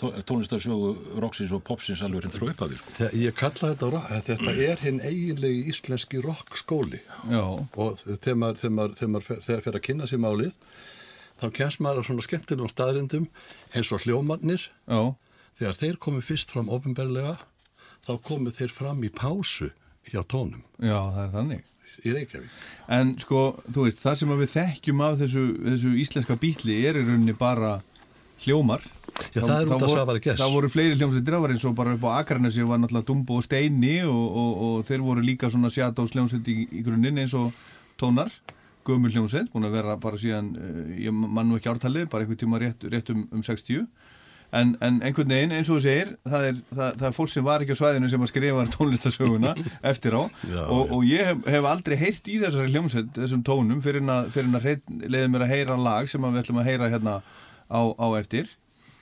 [0.00, 0.90] tó, tónlistarsögu
[1.22, 2.94] rocksins og popsins alveg reynd frá upphafið sko.
[2.98, 7.00] Þegar ég kalla þetta rock, að þetta er hinn eiginlegi íslenski rockskóli
[7.32, 7.42] Já.
[7.46, 10.56] og þegar maður, þegar fer að kynna sér málið
[11.40, 13.26] þá kemst maður á svona skemmtilegum staðrindum
[13.76, 15.00] eins og hljómannir Já.
[15.58, 17.36] þegar þeir komu fyrst fram ofinberlega
[18.06, 19.72] þá komu þeir fram í pásu
[20.12, 21.64] hjá tónum Já, það er þannig.
[22.04, 23.42] í Reykjavík En sko,
[23.72, 27.34] þú veist, það sem að við þekkjum af þessu, þessu íslenska bítli er í rauninni
[27.36, 27.78] bara
[28.46, 28.84] hljómar.
[29.32, 30.40] Já, það er út af Svavari Gess.
[30.40, 33.38] Það voru fleiri hljómsveitir, það var eins og bara upp á Akranesi var náttúrulega Dumbo
[33.40, 37.36] og Steini og, og, og þeir voru líka svona Shadows hljómsveit í, í grunninn eins
[37.36, 37.54] og
[38.00, 38.32] tónar,
[38.86, 42.42] gömul hljómsveit, búin að vera bara síðan, eh, ég mann nú ekki ártalið, bara einhvern
[42.42, 43.86] tíma rétt, rétt um, um 60.
[44.54, 47.46] En, en einhvern veginn, eins og þú segir, það er, það, það er fólk sem
[47.48, 49.54] var ekki á svæðinu sem að skrifa tónlistasöguna
[49.90, 53.82] eftir á Já, og, og ég hef, hef aldrei heyrt í þessari hljómsveit, þessum tónum,
[53.82, 54.38] fyrir að,
[55.02, 57.16] leiði mér að heyra lag sem að við ætlum að heyra hérna
[57.70, 58.50] á, á eftir.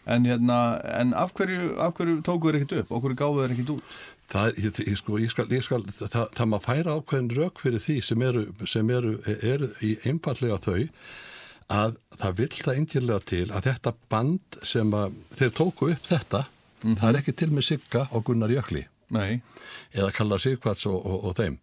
[0.05, 0.59] En, hérna,
[1.01, 2.91] en af hverju, hverju tóku þeir ekkert upp?
[2.99, 3.95] Okkur gáðu þeir ekkert út?
[4.29, 7.81] Það, ég, ég, sko, ég skal, ég skal, það, það maður færa ákveðin rauk fyrir
[7.85, 10.83] því sem eru, sem eru, eru í einfallega þau
[11.75, 16.43] að það vill það einhverlega til að þetta band sem að þeir tóku upp þetta,
[16.85, 18.85] það er ekki til með Sigga og Gunnar Jökli.
[19.15, 19.41] Nei.
[19.93, 21.59] eða Kalla Sigvarts og, og, og þeim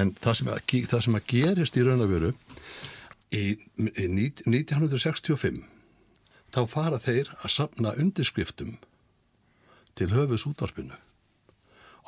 [0.00, 2.30] en það sem, að, það sem að gerist í raun og veru
[3.36, 3.42] í,
[3.76, 5.60] í ní- 1965
[6.58, 8.74] þá fara þeir að sapna undirskriftum
[9.98, 10.96] til höfus útvarpinu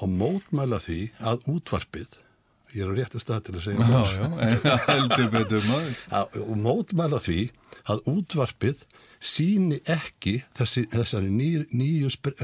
[0.01, 1.01] og mótmæla því
[1.32, 2.18] að útvarpið
[2.74, 4.26] ég er á réttu stað til að segja Já, já,
[6.51, 7.40] og mótmæla því
[7.90, 8.84] að útvarpið
[9.20, 12.36] síni ekki þessi, þessari ný, nýju spr,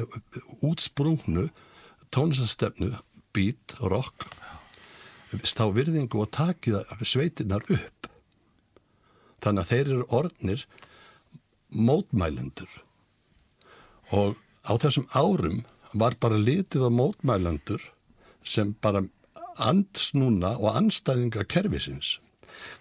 [0.66, 1.48] útsprungnu
[2.14, 2.92] tónlistastefnu
[3.36, 4.28] beat, rock
[5.44, 8.09] stá virðingu og taki það sveitinnar upp.
[9.42, 10.66] Þannig að þeir eru orðnir
[11.74, 12.68] mótmælendur.
[14.14, 14.36] Og
[14.66, 15.64] á þessum árum
[15.96, 17.82] var bara litið á mótmælendur
[18.46, 19.02] sem bara
[19.56, 22.18] andsnúna og anstæðinga kerfisins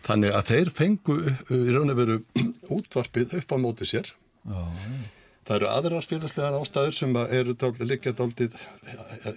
[0.05, 2.17] þannig að þeir fengu upp- í raun og veru
[2.75, 4.11] útvarpið upp á móti sér.
[4.47, 4.61] Já,
[5.45, 7.53] Það eru aðrar félagslegar ástæður sem að eru
[7.86, 8.55] liggja dálítið,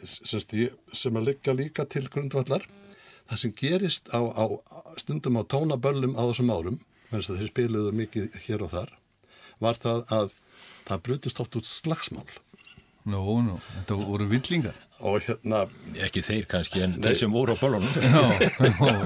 [0.08, 2.64] semst, ég- sem að liggja líka til grundvallar.
[3.28, 4.44] Það sem gerist á, á
[4.96, 6.78] stundum á tónaböllum á þessum árum,
[7.10, 8.94] þess að þeir spiluðu mikið hér og þar,
[9.64, 10.34] var það að
[10.88, 12.26] það brutist oft út slagsmál.
[13.08, 14.76] Nú, nú, þetta voru villingar.
[15.08, 15.62] Og hérna...
[16.02, 17.04] Ekki þeir kannski, en Nei.
[17.06, 17.92] þeir sem voru á böllunum.
[18.02, 18.48] Já,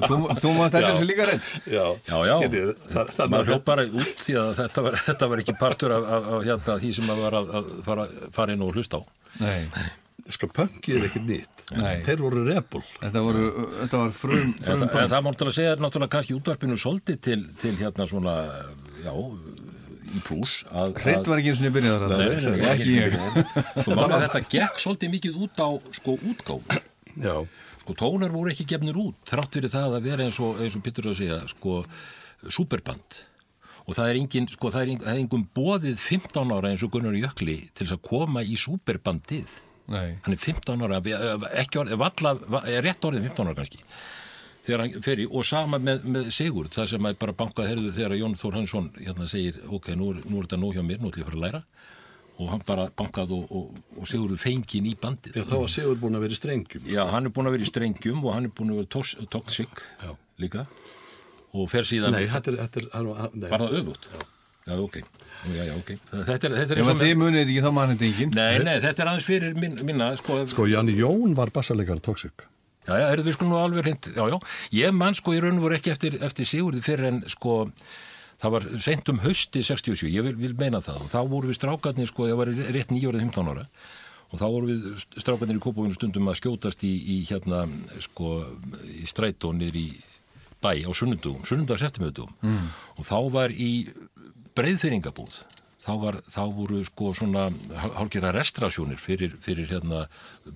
[0.09, 1.49] þú, þú mátt þetta þessu líka reynd.
[1.69, 2.33] Já, já, já.
[2.41, 5.95] skiljið, það- það- maður hljóð bara út því að þetta var, þetta var ekki partur
[5.99, 8.07] af, af, af hérna, því sem maður var að, að fara,
[8.39, 9.03] fara inn og hlusta á.
[9.45, 9.61] Nei.
[10.33, 11.63] Sko, punkið er ekki nýtt.
[11.77, 11.95] Nei.
[12.07, 12.83] Þeir voru rebul.
[13.03, 13.47] Þetta, voru,
[13.83, 17.23] þetta var frum, En, frum það, en það má náttúrulega segja náttúrulega kannski útvarpinu svolítið
[17.29, 18.37] til, til hérna svona,
[19.05, 19.13] já,
[20.13, 22.23] í Hreinn að- var ekki eins og niður byrjaður að það.
[22.23, 23.19] nei, Ekki ég.
[23.83, 26.81] Sko, máli að þetta gekk svolítið mikið út á, sko, útgáfu.
[27.23, 27.37] Já.
[27.83, 30.83] Sko, tónar voru ekki gefnir út, þrátt fyrir það að vera eins og, eins og
[30.87, 31.81] Pittur að segja, sko,
[32.49, 33.19] superband.
[33.89, 36.85] Og það er engin, sko, það er engin, það er engin bóðið 15 ára eins
[36.87, 39.57] og Gunnar Jökli til þess að koma í superbandið.
[39.91, 40.13] Nei.
[40.23, 41.01] Hann er 15 ára,
[41.59, 42.35] ekki orðið, valla,
[42.87, 43.81] rétt orðið 15 ára kannski.
[44.63, 47.95] Þegar hann fer í, og sama með, með Sigurd, það sem að bara bankað herðu
[47.97, 51.01] þegar Jón Þór Hansson hérna segir, ok, nú er, nú er þetta nóg hjá mér,
[51.03, 51.63] nú ætlum ég að fara að læra.
[52.43, 55.41] Og hann bara bankað og, og, og Sigurd fengið í bandið.
[55.41, 56.87] Já, þá var Sigur búin að vera í strengjum.
[56.95, 59.83] Já, hann er búin að vera í strengjum og hann er búin að vera toxic
[60.43, 60.67] líka
[61.53, 62.61] og fer síðan Nei, þetta er...
[62.63, 63.51] Þetta er hann, nei.
[63.51, 64.09] Var það öfugt?
[64.63, 64.97] Já, ok.
[65.53, 65.91] Já, já, ok.
[66.13, 68.33] Þetta er, þetta er eins og þið munið ekki þá mann þetta enginn.
[68.39, 70.39] Nei, nei, þetta er aðeins fyrir min, minna, sko.
[70.53, 72.47] Sko, Janni Jón var bassalegar toxic.
[72.87, 74.39] Já, já, erum við sko nú alveg hreint, já, já.
[74.75, 77.59] Ég mann sko í raun og voru ekki eftir, eftir Sigurði fyrir en sko,
[78.43, 81.61] það var sent um hausti 67, ég vil, vil meina það og þá voru við
[81.61, 83.67] strákarnir sko, það var rétt nýjórið 15 ára
[84.33, 87.67] og þá voru við strákarnir í kópavinu stundum að skjótast í, í hérna,
[88.03, 88.33] sko,
[88.99, 89.87] í strætónir í
[90.63, 92.69] bæ á sunnundugum, sunnundags eftirmjöðugum Mm.
[92.99, 93.71] og þá var í
[94.57, 95.37] breiðfyrringabúð
[95.83, 97.49] þá, var, þá voru sko svona
[97.83, 100.05] hálfgerða restrasjónir fyrir, fyrir hérna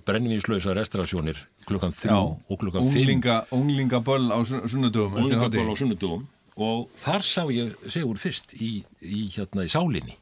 [0.07, 3.01] brennvíslösa restrasjónir klukkan þrjú og klukkan fimm.
[3.03, 5.17] Unglinga, unglingaböll á sun- sunnudögum.
[5.19, 5.59] eftir hádegi.
[5.59, 10.15] Unglingaból á sunnudugum og þar sá ég Sigur fyrst í, í hérna í Sálinni.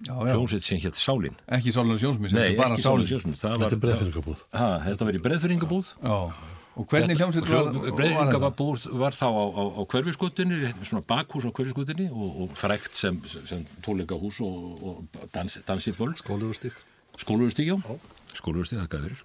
[0.00, 0.32] Já, já.
[0.32, 1.34] hljómsveit sem hétt Sálin.
[1.52, 3.06] Ekki Sálinni Sjónsmís, þetta er bara Sálin.
[3.36, 4.40] Þetta er breiðfyrringabúð.
[4.56, 6.16] ha, Þetta var í breðfyringabúð Já,
[6.80, 7.96] og hvernig hljómsveit var, var þetta?
[7.98, 13.20] Breðfyringabúð var þá á, á, á hverfiskutinni svona bakhús á hverfiskutinni og, og frækt sem,
[13.28, 16.16] sem tónleikahús og, og dans, dansiböll.
[16.16, 16.72] Skólurstík
[17.20, 17.76] Skólurstík, já.
[18.40, 19.20] Skólurstík, þakka fyrir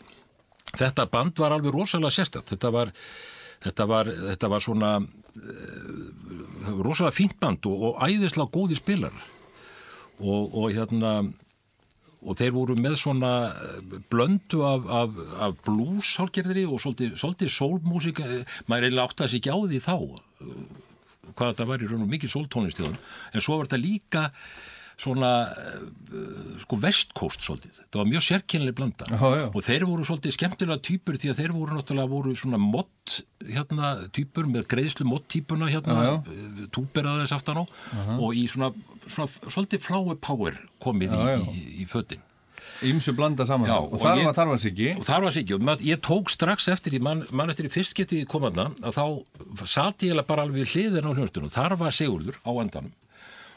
[0.80, 2.92] Þetta band var alveg rosalega sérstætt þetta var,
[3.64, 9.16] þetta var, þetta var svona uh, rosalega fínt band og, og æðislega góði spilar
[10.20, 11.18] og, og hérna
[12.26, 17.52] og þeir voru með svona eh, blöndu af, af, af blues hálgerðri og svolítið, svolítið
[17.54, 18.22] sólmúsík
[18.70, 20.56] maður eiginlega átti að sig ekki á því þá eh,
[21.36, 24.24] hvað þetta var í raun og mikið sóltónlistíðun en svo var þetta líka
[25.00, 29.08] svona uh, sko vestkóst svolítið, þetta var mjög sérkynlega blanda.
[29.12, 29.48] Já, já.
[29.52, 33.90] og þeir voru svolítið skemmtilega týpur því að þeir voru náttúrulega voru svona mott hérna
[34.16, 36.22] týpur með greiðslu mott týpuna hérna
[36.76, 37.64] túper aðeins aftan á.
[37.66, 38.20] Aha.
[38.20, 38.72] og í svona,
[39.06, 42.24] svona svolítið flower power komið Já, í, í, í fötin.
[42.84, 43.70] Ímsu blanda saman.
[43.70, 44.90] Já, og þar var þar var Siggi.
[44.98, 45.54] og þar var Siggi.
[45.56, 49.66] Og mað- ég tók strax eftir mann man eftir í fyrst getið komaðna að þá
[49.70, 52.92] sati ég bara alveg hliðin á hljónstunum, þar var Sigurður á endanum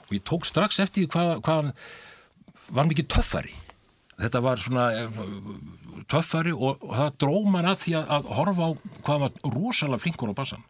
[0.08, 1.72] og ég tók strax eftir hvað, hann
[2.74, 3.54] var mikið töffari.
[4.18, 5.20] Þetta var svona eh,
[6.10, 8.70] töffari og, og það dró mann að því að, að horfa á
[9.06, 10.64] hvað var rosalega flinkur á bassan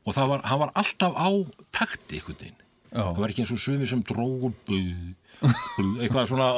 [0.00, 1.28] og það var, var alltaf á
[1.76, 2.58] takti einhvern veginn.
[2.90, 3.04] Já.
[3.04, 4.48] það var ekki eins og sumir sem drógu
[6.02, 6.48] eitthvað svona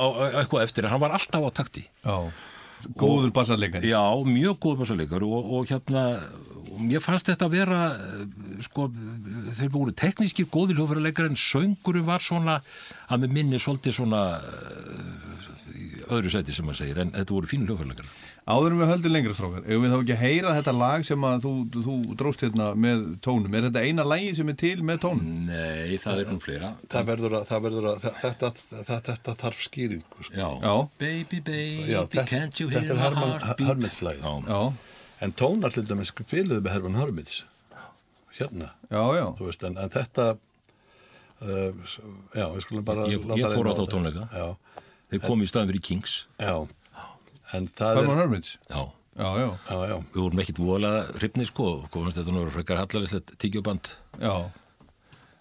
[0.41, 1.83] eitthvað eftir, hann var alltaf á takti.
[2.01, 2.33] Já,
[2.99, 6.05] góður bassarleikari Já, mjög góður bassarleikari og, og hérna,
[6.83, 7.81] mér fannst þetta að vera
[8.67, 8.89] sko,
[9.59, 12.61] þeir voru teknískir góðir hljóðfærarleikari en sönguru var svona
[13.09, 17.69] að með minni svolítið svona eh, öðru seti sem maður segir, en þetta voru fínu
[17.71, 18.13] hljóðfærleikar.
[18.43, 21.25] Áður en við höldum lengra strókar, ef við þá ekki að heyra þetta lag sem
[21.29, 21.51] að þú,
[21.85, 25.29] þú dróst hérna með tónum, er þetta eina lagi sem er til með tónum?
[25.47, 26.71] Nei, það er nú fleira.
[26.91, 30.35] Það verður að, það verður að þetta, þetta, þetta þarf skýring sko.
[30.35, 30.49] Já.
[30.65, 30.75] Já.
[31.05, 33.63] Baby, baby, Já, þetta, can't you þetta hear er my heartbeat?
[33.71, 34.61] Hörmitslæð Já.
[35.23, 37.39] en tónar til dæmis spiluðu með Herman Hörmits
[38.41, 39.25] hérna Já, já.
[39.39, 40.27] Þú veist, en, en þetta
[41.47, 41.97] uh,
[42.35, 43.87] já, við skulum bara Ég, láta ég fór á þetta.
[43.87, 44.29] þá tónleika.
[44.35, 44.89] Já.
[45.13, 46.13] Þeir komu í staðin fyrir Kings.
[46.43, 46.55] Já,
[47.57, 48.57] en það Herman er Hermits?
[48.71, 48.83] Já.
[49.13, 49.49] Já, já.
[49.69, 49.97] Já, já.
[50.15, 53.93] Við vorum ekkit vola hrifni, sko, komast þetta nú að frekar hallarislegt tíkjuband.
[54.23, 54.35] Já.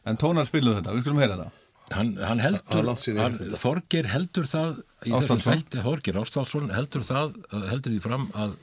[0.10, 1.58] En tónar spiluðu þetta, við skulum heyra þetta.
[1.92, 3.56] Hann, hann Það er heldur, ég hann.
[3.62, 7.34] Þorger heldur það í þessum þætti, Þorger Ástvaldsson heldur það,
[7.72, 8.54] heldur því fram að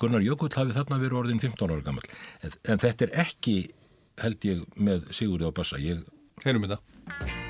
[0.00, 2.04] Gunnar Jökull hafi þarna verið orðin 15 ára gammal.
[2.44, 3.56] En, en þetta er ekki,
[4.24, 5.80] held ég, með Sigurði á bassa.
[5.80, 6.04] Ég,
[6.44, 6.80] Heyrum þetta.
[7.14, 7.43] Every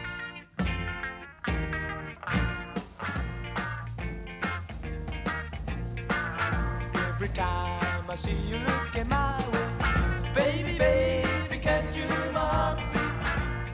[7.34, 12.78] time I see you look looking my way, baby, baby, can't you my?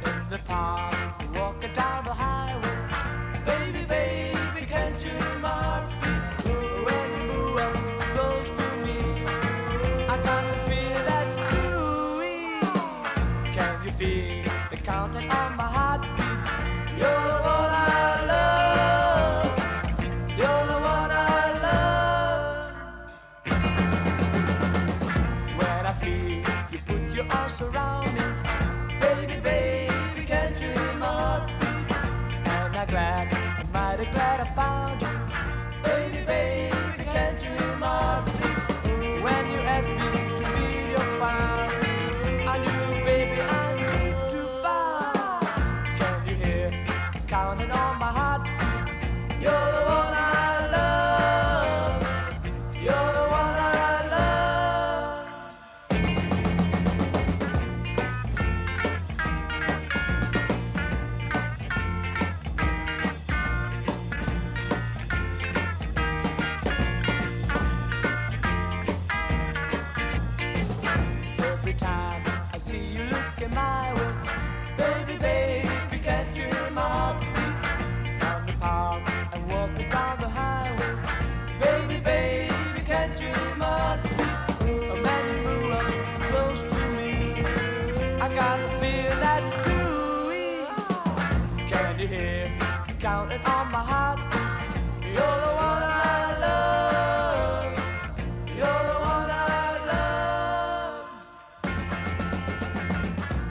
[0.06, 0.89] In the park,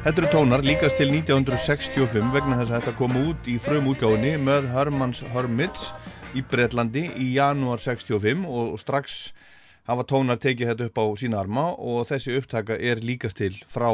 [0.09, 4.31] Þetta eru tónar líkast til 1965 vegna þess að þetta kom út í frum útgáfinni
[4.41, 5.91] með Hermans Hermits
[6.33, 9.19] í Bretlandi í janúar 65 og strax
[9.85, 13.91] hafa tónar tekið þetta upp á sína arma og þessi upptaka er líkast til frá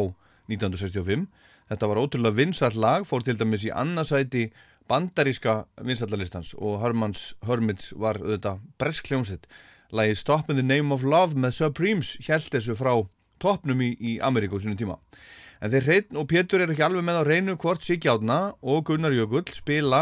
[0.48, 1.28] 1965.
[1.68, 4.48] Þetta var ótrúlega vinsall lag, fór til dæmis í annarsæti
[4.88, 9.52] bandaríska vinsallalistans og Hermans Hermits var þetta bresk hljómsett.
[9.92, 13.02] Lagið Stop in the Name of Love með Supremes held þessu frá
[13.36, 15.04] toppnum í, í Ameríku á sínum tíma.
[15.64, 18.86] En þeir Hreinn og Pétur eru ekki alveg með á reynu hvort Siggi Átna og
[18.90, 20.02] Gunnar Jökull spila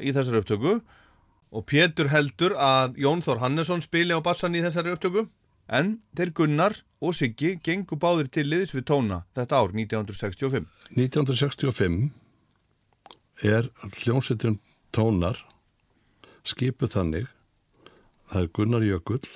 [0.00, 0.80] í þessari upptöku.
[1.52, 5.28] Og Pétur heldur að Jón Þór Hannesson spili á bassan í þessari upptöku.
[5.68, 10.66] En þeir Gunnar og Siggi gengu báðir til liðs við tóna þetta ár 1965.
[10.96, 12.10] 1965
[13.42, 13.70] er
[14.02, 14.58] hljómsveitin
[14.94, 15.38] tónar
[16.46, 17.26] skipuð þannig.
[18.32, 19.26] Það er Gunnar Jökull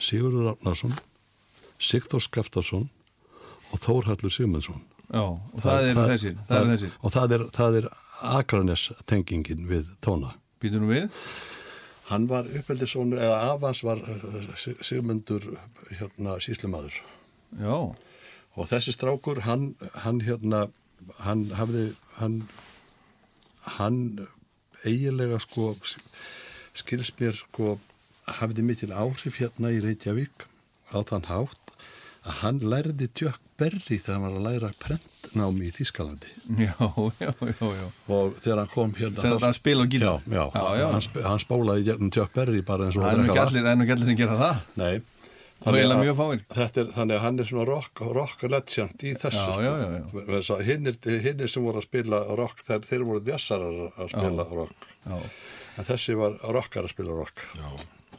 [0.00, 0.94] Sigurður Rafnarsson
[1.80, 2.88] Sigþór Skaftarsson
[3.70, 6.92] og Þórhallur Sigmundsson Já, og það eru þessir, það eru þessir.
[7.02, 7.88] og það er, það er
[8.30, 11.08] Akranes tengingin við tóna Býtur nú við?
[12.10, 14.00] Hann var uppeldisónur eða afans var
[14.58, 15.46] Sig- Sigmundur
[15.98, 16.94] hérna síslumadur
[17.58, 17.74] Já.
[18.56, 19.74] og þessi strákur hann,
[20.04, 20.66] hann hérna
[21.24, 21.86] hann hafði
[22.18, 22.42] hann,
[23.78, 24.00] hann
[24.84, 25.72] eiginlega sko
[26.76, 27.78] skils mér sko
[28.40, 30.46] hafði mikil áhrif hérna í Reykjavík
[30.94, 31.74] á þann hátt
[32.26, 36.32] að hann lærði tjökk berri þegar hann var að læra prentnámi í Þískalandi
[36.64, 36.74] Já,
[37.20, 37.86] já, já, já.
[38.16, 40.20] og þegar hann kom hérna Þegar hann spila á gítar.
[40.26, 40.86] já, já, Já, já.
[40.96, 43.72] Hann, sp hann spólaði gegnum tjökk berri bara eins og Það er nú allir, það
[43.74, 44.62] er nú allir sem gera það.
[44.80, 44.94] Nei
[45.60, 46.16] Og eiginlega mjög
[46.80, 50.38] er, þannig að hann er svona rock, rock legend í þessu Já, já, já, já.
[50.40, 50.54] já.
[50.70, 50.96] Hinnir,
[51.26, 54.54] hinnir sem voru að spila rock, þeir, þeir voru jazzarar að spila Já.
[54.56, 55.18] rock Já.
[55.76, 57.68] en þessi var rockar að spila rock Já,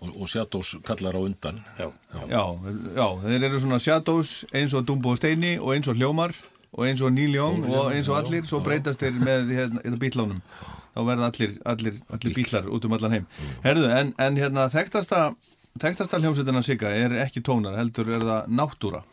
[0.02, 1.62] og, og Shadows kallar á undan.
[1.78, 1.92] Já.
[2.28, 2.44] Já,
[2.98, 6.34] já, þeir eru svona shadows eins og Dumbo og Steini og eins og Hljómar
[6.72, 8.66] og eins og Neil Young og eins og já, allir, svo já.
[8.66, 10.42] breytast þeir með hérna, hérna bítlánum
[10.92, 13.30] þá verða allir, allir, allir bílar út um allan heim.
[13.64, 15.32] Herðu, en, en hérna þekktasta
[15.80, 19.06] þekktasta hljómsveitina Sigga er ekki tónar heldur er það náttúra.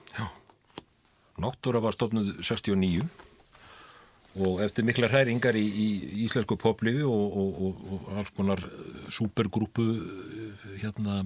[1.39, 3.06] Náttúra var stofnuð 69
[4.37, 5.87] og eftir mikla hræringar í, í
[6.27, 11.23] íslensku poplifi og, og, og, og alls konar eh, supergrúpu eh, hérna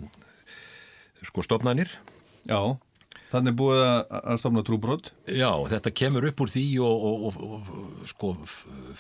[1.23, 1.91] sko stofnanir.
[2.49, 2.59] Já,
[3.31, 4.01] þannig er búið að,
[4.33, 5.13] að stofna trúbrot.
[5.31, 8.33] Já, þetta kemur upp úr því og, og, og, og sko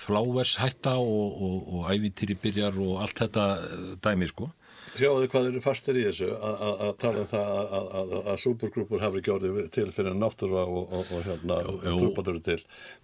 [0.07, 4.51] flávershætta og, og, og ævitýri byrjar og allt þetta eh, dæmi sko.
[4.93, 8.11] Sjáðu hvað eru fastir í þessu að- að að tala um það að- að- að
[8.35, 12.59] að supergrúpur hafi orðið til fyrir náttúra og, og, og hérna trúbatur til.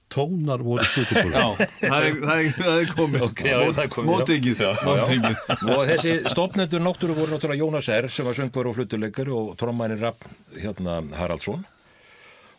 [0.08, 0.84] Tónar voru.
[0.84, 1.44] Já,
[1.82, 4.12] það er, það er, það er komið Ok, já, það er komið, já.
[4.12, 4.84] Mótingið Já, já.
[4.88, 9.50] Mótingið og þessi stofnendur náttúru voru náttúrulega Jónas R sem var söngur og flutuleikari og
[9.60, 10.24] trommænir Rapp
[10.56, 11.66] hérna, Haraldsson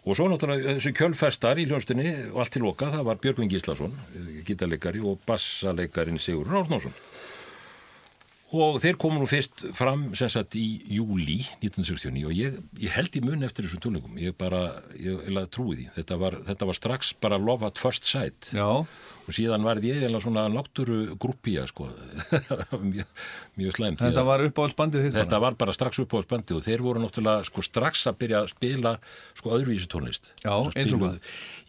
[0.06, 3.98] og svo náttúrulega þessi kjölfestar í hljónstinni og allt til loka það var Björgvin Gíslason
[4.48, 6.94] gítarleikari og bassaleikarin Sigur Rárnásson
[8.50, 13.18] og þeir komu nú fyrst fram sem sagt í júli 1969 og ég, ég held
[13.20, 14.64] í mun eftir þessu tónleikum ég bara,
[14.98, 15.88] ég, ég trúi því.
[16.00, 18.50] Þetta var, þetta var strax bara love at first sight.
[18.56, 18.86] Já.
[19.30, 21.88] Og síðan var ég eða svona náttúru grúpía sko
[22.92, 23.06] mjög,
[23.60, 26.84] mjög slæmt Þetta var uppáhaldsbandið þitt Þetta var bara strax upp á spandi og þeir
[26.86, 28.94] voru náttúrulega sko strax að byrja að spila
[29.38, 30.32] sko öðruvísi tónlist.
[30.44, 31.18] Já, eins og hvað?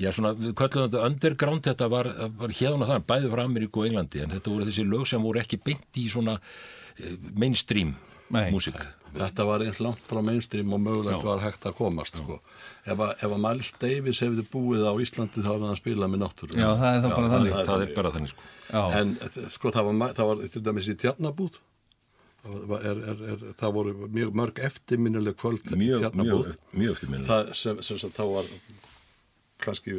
[0.01, 2.11] Já, svona, við köllum þetta underground, þetta var,
[2.41, 5.43] var hérna það, bæði frá Ameríku og Englandi, en þetta voru þessi lög sem voru
[5.43, 7.95] ekki beint í svona eh, mainstream
[8.31, 8.81] músík.
[9.11, 12.39] Þetta var eins langt frá mainstream og mögulegt var hægt að komast sko.
[12.86, 16.23] Ef að, ef að Miles Davis hefði búið á Íslandi þá hefði hann spilað með
[16.23, 16.55] náttúru.
[16.55, 17.57] Já, það er þá bara þannig.
[17.70, 18.47] Það er bara þannig sko.
[18.70, 18.82] Já.
[19.01, 19.16] En
[19.57, 21.59] sko það var, það var til dæmis í tjarnabúð
[22.48, 27.28] er, er, er, það voru mjög mörg eftirminnileg kvöld í Mjög, mjög, mjög eftirminnileg.
[27.28, 28.48] Það sem, sem sagt, þá var
[29.61, 29.98] kannski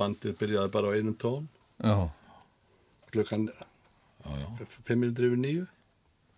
[0.00, 1.48] bandið byrjaði bara á einum tón
[1.78, 2.08] Já.
[3.12, 3.48] klukkan
[4.86, 5.66] fimm minnir yfir nýju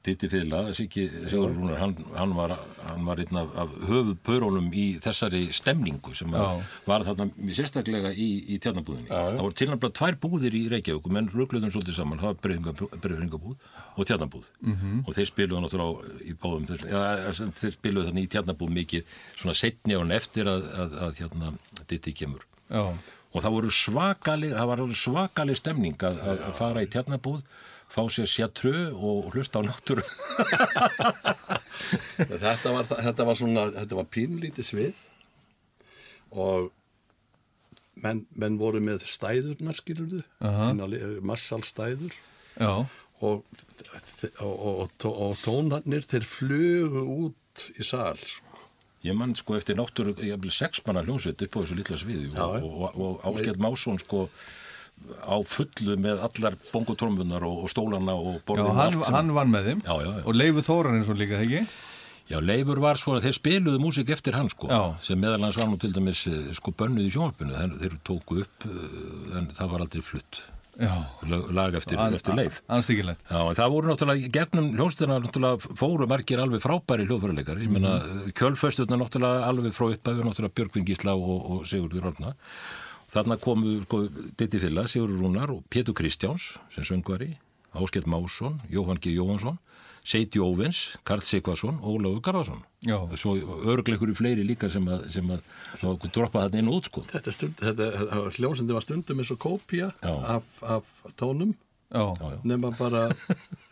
[0.07, 2.53] Ditti Fila, Siggi Sigur Rúnar, hann, hann var,
[2.87, 6.45] hann var einn af, af höfuðpörunum í þessari stemningu sem Já.
[6.87, 7.27] var þarna
[7.59, 9.11] sérstaklega í, í tjarnabúðinni.
[9.11, 12.41] Það voru tilnæmlega tvær búðir í Reykjavík og menn rugluðum svolítið saman, það var
[13.03, 13.57] breyfingabúð
[13.97, 15.05] og tjarnabúð Mhm.
[15.07, 19.95] og þeir spiluðu náttúrulega í báðum, sagt, þeir spiluðu þannig í tjarnabúð mikið svona setni
[19.99, 21.53] án eftir að, að, að hérna
[21.89, 22.43] Ditti kemur.
[22.70, 22.83] Já.
[23.37, 27.43] Og það voru svakalig, það var svakalig stemning að, að, að fara í tjarnabúð,
[27.97, 30.05] fá sér sjatrö og hlusta á náttúru.
[32.44, 35.05] þetta var, þetta var svona þetta var pínlítið svið
[36.36, 36.70] og
[38.05, 40.73] menn, menn voru með stæðurnar skilurðu Aha.
[41.24, 42.14] massalstæður
[42.56, 42.73] Já.
[43.20, 43.44] og,
[44.43, 48.44] og, og, og, tónarnir þeir flugu út í sal sko.
[49.06, 52.31] Ég mann sko eftir náttúru, ég hafði sex manna hljómsveit upp á þessu lilla sviði
[52.43, 54.27] og, og, og Áskett Másson sko
[55.23, 59.52] á fullu með allar bongotrömmunar og, og stólana og Já, borðinu og hann, hann vann
[59.52, 60.23] með þeim Já, já, já.
[60.27, 61.60] og Leifur Þóran eins og líka, ekki?
[62.27, 64.81] Já, Leifur var svona, þeir spiluðu músík eftir hann sko, Já.
[65.05, 68.40] sem meðal hans var nú til dæmis eh, sko bönnuð í sjónvarpinu, þeir, þeir tóku
[68.43, 70.40] upp eh, en það var aldrei flutt
[70.77, 70.90] Já.
[71.56, 73.23] Lag- eftir, An- eftir Leif Anstyggilegt.
[73.31, 78.35] Já, það voru náttúrulega, gegnum náttúrulega fóru margir alveg frábæri hljóðfæruleikar ég meina, Mhm.
[78.36, 82.35] kjölfösturna náttúrulega alveg frá upphæfi, náttúrulega Björgvin Gísla og, og Sigurður Rörna
[83.16, 84.02] þarna komu sko
[84.36, 87.34] Ditti Filla, Sigurður Rúnar og Pétur Kristjáns sem söngvari,
[87.76, 89.16] Áskett Másson Jóhann G.
[89.16, 89.59] Jóhansson
[90.06, 92.60] Seiti Óvins, Karl Sigvarsson og Ólafur Garðarsson.
[92.86, 93.01] Já.
[93.18, 93.34] svo
[93.66, 95.43] örgleikur í fleiri líka sem að, sem að,
[95.82, 97.02] að droppa þarna inn og út sko.
[97.10, 101.56] Þetta, stund, þetta hljómsindi var stundum eins og kópía af, af tónum.
[101.86, 102.02] Já.
[102.43, 103.05] nema bara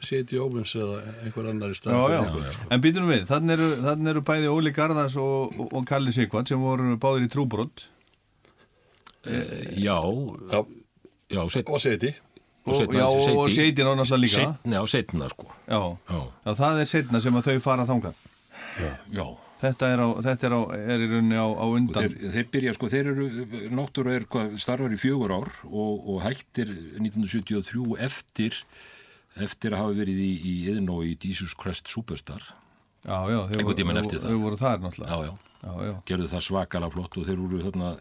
[0.06, 4.22] seti óvins eða einhver annar í Já, stað já, en býtum við, þannig eru, eru
[4.22, 7.88] bæði Óli Garðars og, og, og Kalli Sigvart sem voru báðir í trúbrott
[9.24, 9.98] Já,
[11.30, 12.14] já, set, og seti
[12.64, 14.40] Og- já, og Seiti náttúrulega líka.
[14.40, 15.80] Setna, já, setna sko Já.
[16.09, 16.20] Já.
[16.46, 18.14] Já, það er setna sem að þau fara þangað
[19.12, 19.26] Já.
[19.64, 22.72] Þetta er, á, þetta er, á, er í rauninni á, á undan þeir, þeir byrja,
[22.74, 23.26] sko, þeir eru,
[23.72, 26.68] náttúru er hvað, starfar í fjögur ár og, og hættir
[27.01, 28.59] 1973 eftir,
[29.40, 32.42] eftir að hafa verið í, í Iðnó í Jesus Christ Superstar.
[33.06, 35.09] Já, já, þau voru- voru þar náttúrulega.
[35.09, 35.34] Já, já.
[35.64, 35.94] Já, já.
[36.10, 38.01] Gerðu það svakalega flott og þeir voru þarna, eh,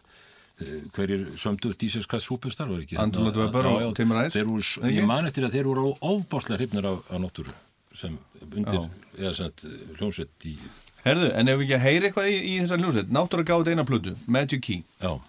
[0.95, 2.97] hverjir sömdu Jesus Christ Superstar var ekki?
[3.01, 4.95] Andrew Webber Já, og Tim Rice, voru, ekki?
[4.97, 7.53] ég man eftir að þeir voru ofbáslega hrifnir af, af náttúru
[7.93, 8.87] sem undir,
[9.99, 10.55] hljómsveit í,
[11.03, 13.85] Herðu, en ef við ekki að heyra eitthvað í, í þessar hljómsveit Náttúrulega gáði eina
[13.87, 15.23] plötu, Magic Key Já uh,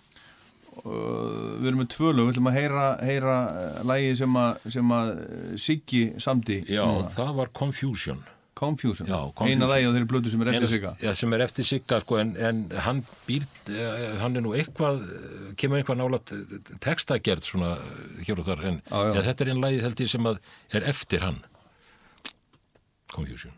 [1.61, 5.11] Við erum með tvö lög, við ætlum að heyra, heyra uh, lægi sem að, að
[5.15, 7.11] uh, Siggi samdi Já, núna.
[7.17, 8.23] það var Confusion
[8.55, 9.51] Confusion, Já, Confusion.
[9.63, 12.19] eina lagi á þeirri blödu sem er eftir Sigga Já, sem er eftir Sigga sko,
[12.23, 13.43] en, en hann býr
[13.75, 15.01] eh, hann er nú eitthvað
[15.59, 16.35] kemur eitthvað nálat
[16.85, 19.25] textagerð svona eh, hér og þar en Já, já.
[19.31, 20.39] Þetta er einn lagi held ég sem að
[20.79, 21.43] er eftir hann
[23.15, 23.53] Confusion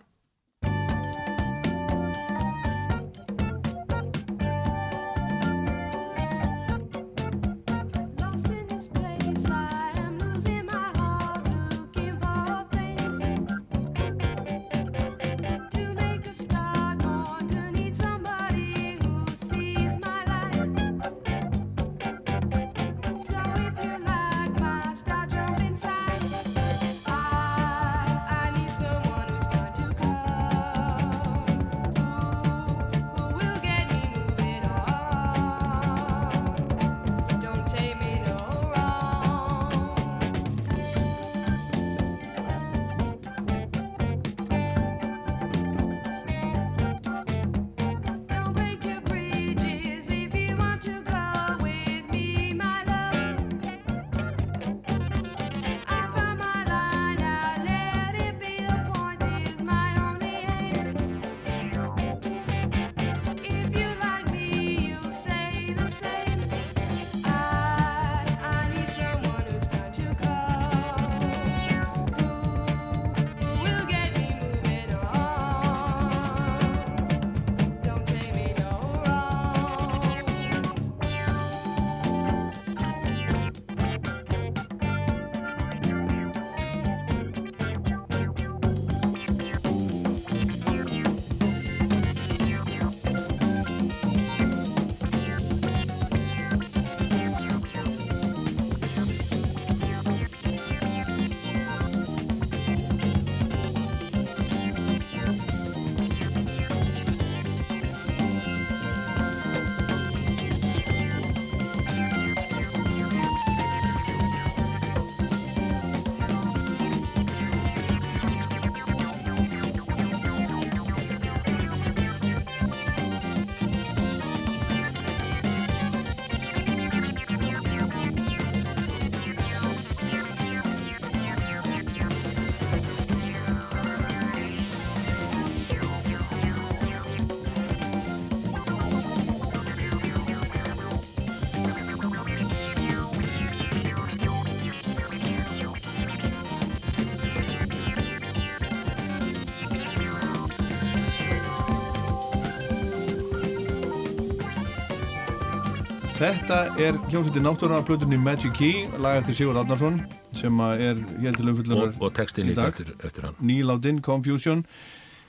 [156.27, 160.01] Þetta er hljómsveitin náttúrunar plötunni Magic Key, lag eftir Sigur Átnarsson
[160.35, 163.37] sem er hér til umfyllunar og, og textin líka eftir, eftir hann.
[163.47, 164.65] Nýláttinn, Confusion.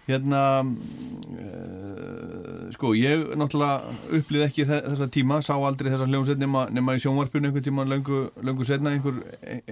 [0.07, 0.71] Hérna uh,
[2.73, 7.01] sko, ég náttúrulega upplýði ekki þe- þessa tíma, sá aldrei þessa hljómsveit nema, nema í
[7.03, 9.19] sjónvarpinu einhvern tíma löngu, löngu setna einhver,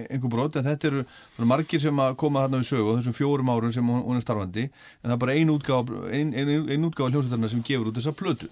[0.06, 0.54] einhver brot.
[0.60, 1.02] En þetta eru
[1.50, 4.64] margir sem að koma þarna við sögu á þessum fjórum árum sem hún, er starfandi.
[5.02, 6.86] En það er bara ein útgáfa ein, ein, ein
[7.16, 8.46] hljómsveitarna sem gefur út þessa plötu.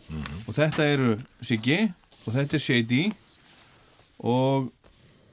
[0.48, 1.10] Og þetta eru
[1.44, 1.84] Siggi
[2.24, 3.02] og þetta er Shady.
[4.24, 4.68] Og,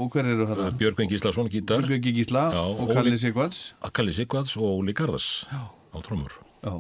[0.02, 0.70] og hver eru þetta?
[0.80, 1.84] Björgvin Gíslason gítar.
[1.86, 3.60] Björgvin Gísla Já, og Kalli Sigvards
[3.94, 6.74] Kalli Sigvards og Óli Garðars á trómur Já.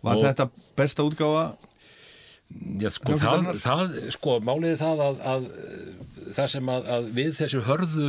[0.00, 0.48] Var Og- þetta
[0.78, 1.56] besta útgáfa?
[2.80, 5.44] Já, sko, það, það, sko, málið er það að, að
[6.34, 8.06] það sem að, að við þessi hörðu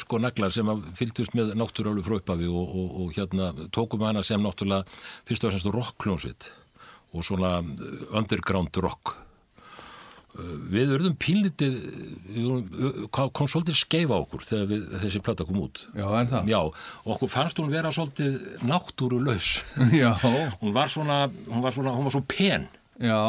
[0.00, 4.22] sko naglar sem að fylgdust með náttúrulega frá upphafi og, og, og hérna tókum hana
[4.24, 4.86] sem náttúrulega
[5.28, 6.48] fyrst og fremst rockkljónsvit
[7.12, 7.58] og svona
[8.16, 9.12] underground rock
[10.36, 11.76] við verðum pínlítið
[13.10, 16.50] kom svolítið skeifa okkur þegar við, þessi plata kom út Já, er það?
[16.52, 18.36] Já, og okkur fannst hún vera svolítið
[18.68, 19.52] náttúrulaus
[20.02, 20.12] Já.
[20.60, 22.68] hún var svona, hún var svona, hún var svo pen
[23.00, 23.20] Já.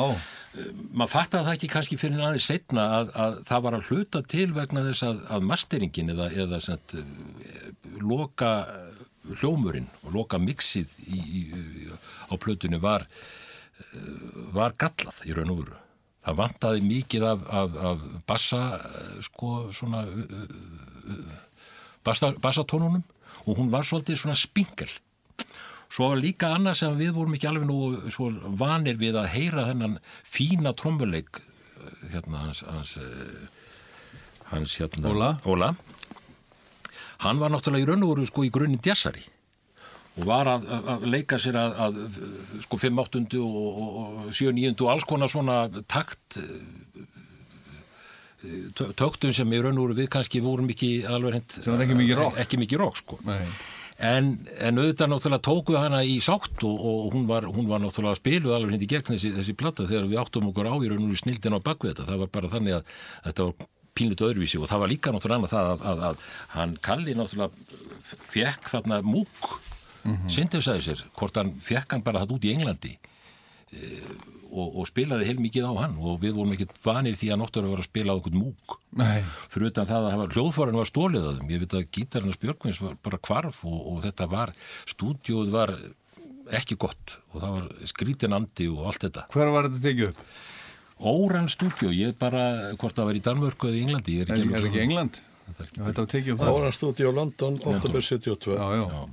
[0.91, 4.47] maður fattaði það ekki kannski fyrir aðeins setna að, að það var að hluta til
[4.55, 6.95] vegna þess að, að masteringin eða, eða sent,
[8.03, 8.53] loka
[9.27, 11.41] hljómurinn og loka mixið í, í,
[12.31, 13.07] á plötunni var
[14.55, 15.75] var gallað í raun og veru
[16.27, 18.61] það vantaði mikið af, af, af bassa
[19.23, 20.03] sko svona
[22.03, 23.03] bassa, bassatónunum
[23.47, 24.91] og hún var svolítið svona spingel
[25.87, 27.77] Svo líka annað sem við vorum ekki alveg nú
[28.11, 28.27] svo
[28.59, 29.93] vanir við að heyra þennan
[30.27, 31.39] fína trommuleik
[32.11, 32.97] hérna hans, hans,
[34.51, 35.71] hans hérna, Óla.
[37.23, 39.23] Hann var náttúrulega í raun og voru sko í grunni djassari
[40.17, 42.01] og var að, að, að leika sér að, að
[42.65, 47.07] sko 5-8 og, og, og 7-9 og alls konar svona takt eh,
[48.77, 52.21] tö- töktum sem í raun og voru við kannski vorum ekki alveg var ekki mikið
[52.21, 52.39] rock.
[52.43, 53.41] ekki mikið rock sko Nei.
[53.97, 54.27] En,
[54.61, 58.53] en auðvitað náttúrulega tóku hana í sátt og, og hún, var, hún var náttúrulega spiluð
[58.53, 61.17] alveg hindi gegn þessi, þessi platta þegar við áttum okkur á í raun og í
[61.17, 62.05] snildin á bakvið þetta.
[62.11, 62.91] Það var bara þannig að
[63.25, 63.65] þetta var
[63.97, 66.21] pínlut öðruvísi og það var líka náttúrulega annað það að, að, að
[66.53, 67.49] hann Kalli náttúrulega
[68.35, 69.49] fekk þarna múk
[70.03, 70.29] mm -hmm.
[70.29, 72.97] synthesizer, hvort hann fekk hann bara það út í Englandi
[73.73, 74.01] e,
[74.51, 77.75] og, og spilaði heil mikið á hann og við vorum ekkert vanir því að náttúrulega
[77.75, 79.23] var að spila á einhvern múk Nei.
[79.51, 82.97] fyrir utan það að hljóðfóran var stólið að þeim, ég veit að gítarinn Björkvins var
[83.03, 84.53] bara kvarf og, og þetta var
[84.87, 85.75] stúdíóð var
[86.55, 90.21] ekki gott og það var skrítin andi og allt þetta Hver var þetta tekið upp?
[90.97, 94.45] Óran stúdíó, ég bara hvort það var í Danmörku eða í Englandi ég Er, er
[94.47, 95.19] svo- ekki England?
[95.47, 96.41] Já, þetta var tekið upp.
[96.43, 99.07] Ára stúdíu London, oktober 72 Já, já.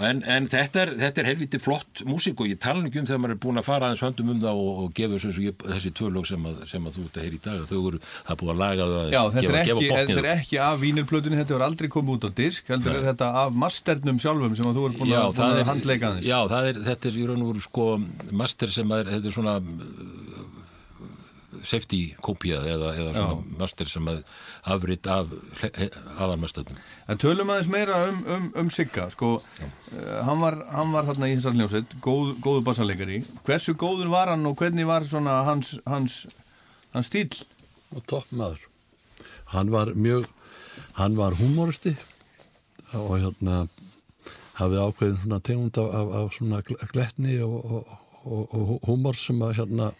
[0.00, 0.90] En, en þetta er,
[1.20, 3.90] er helviti flott músík og ég tala ekki um þegar maður er búin að fara
[3.90, 7.04] aðeins höndum um það og, og gefa ég, þessi tvölög sem, að, sem að þú
[7.04, 9.44] ert að heyra í dag þau eru, það er búið að laga það Já, þetta
[9.44, 12.72] gefa, er, ekki, þetta er ekki af vínilplötunni, þetta var aldrei komið út á disk,
[12.72, 15.60] heldur er þetta af masternum sjálfum sem að þú er búin Já, að, búin að
[15.60, 16.30] er, handleika aðeins.
[16.32, 16.40] já
[16.72, 17.88] er, þetta er í raun og veru sko
[18.32, 19.58] master sem að er, þetta er svona
[21.62, 24.22] safety kópía eða, eða svona master sem að
[24.74, 25.30] afrit af
[26.18, 26.82] aðalmastöðum.
[27.08, 31.30] En tölum aðeins meira um, um, um Sigga, sko, uh, hann, var, hann var þarna
[31.30, 33.22] í þessar hljómsveit, góð, góðu bassalegari.
[33.46, 36.22] Hversu góður var hann og hvernig var svona hans, hans,
[36.94, 37.30] hans stíl?
[37.96, 38.62] og topp maður
[39.52, 40.28] hann var mjög
[40.98, 41.94] hann var humoristi
[42.96, 43.62] og hérna
[44.58, 47.92] hafði ákveðin svona tegund af, af, af svona gl- glettni og, og,
[48.24, 49.92] og, og humor sem að hérna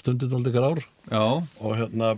[0.00, 0.80] stundin aldrei grár
[1.10, 1.22] Já.
[1.60, 2.14] og hérna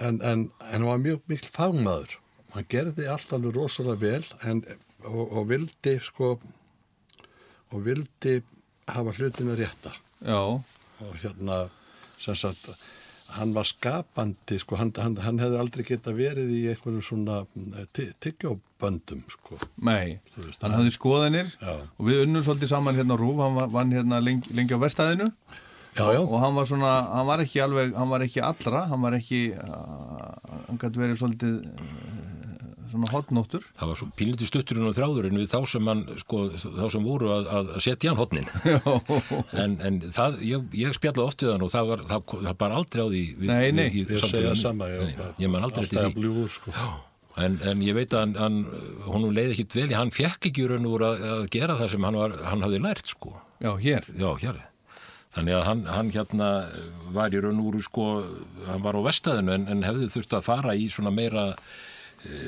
[0.00, 2.16] en, en, en hann var mjög mikil fagmaður
[2.54, 4.62] hann gerði allt alveg rosalega vel en,
[5.04, 6.32] og, og vildi sko
[7.70, 8.40] og vildi
[8.90, 9.92] hafa hlutinu rétta
[10.26, 10.40] Já.
[11.00, 11.66] og hérna
[12.20, 12.72] sem sagt
[13.30, 17.36] hann var skapandi sko, hann, hann, hann hefði aldrei geta verið í einhverju svona
[17.94, 19.54] ty- tyggjóböndum sko.
[19.86, 20.18] Nei,
[20.58, 21.76] hann hafði skoðanir Já.
[21.94, 25.28] og við unnum svolítið saman hérna Rúf, hann var, vann hérna lengi, lengi á vestæðinu
[25.98, 26.20] já, já.
[26.20, 29.42] og hann var svona, hann var ekki alveg, hann var ekki allra, hann var ekki,
[29.58, 32.30] uh, hann gæti verið svolítið uh,
[32.90, 33.66] svona hotnóttur.
[33.78, 37.30] Það var svo pínlítið stutturinn og þráðurinn við þá sem, hann, sko, þá sem voru
[37.36, 38.48] að, að setja hann hotnin.
[39.62, 42.80] en, en það, ég, ég spjallaði oft við hann og það var, það, það bara
[42.80, 43.86] aldrei á því við, Nei, nei.
[43.94, 46.74] við, Ég segja sama, bara ég man aldrei eftir bljúgur sko.
[47.40, 50.66] En, en ég veit að hann, hann honum leiði ekkit vel, hann fekk ekki í
[50.72, 53.36] raun og úr að, að gera það sem hann, var, hann hafði lært sko.
[53.62, 54.10] Já, hér.
[54.18, 54.58] Já, hér.
[55.30, 56.48] Þannig að hann, hann hérna
[57.14, 58.06] var í raun úr sko,
[58.66, 61.44] hann var á vestæðinu en, en hefði þurft að fara í svona meira
[62.26, 62.40] e,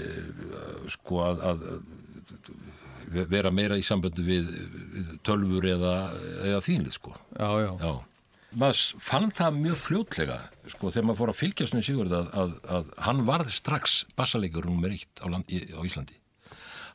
[0.91, 1.67] sko að, að
[3.31, 4.49] vera meira í samböndu við,
[5.27, 5.93] tölfur eða,
[6.43, 7.15] eða þínlið sko.
[7.37, 7.71] Já, já.
[7.83, 7.93] Já.
[8.61, 10.39] Maður fann það mjög fljótlega
[10.75, 14.67] sko þegar maður fór að fylgjast með Sigurð að, að, að hann varð strax bassalegur
[14.69, 16.19] nummer eitt á, land, í, á Íslandi.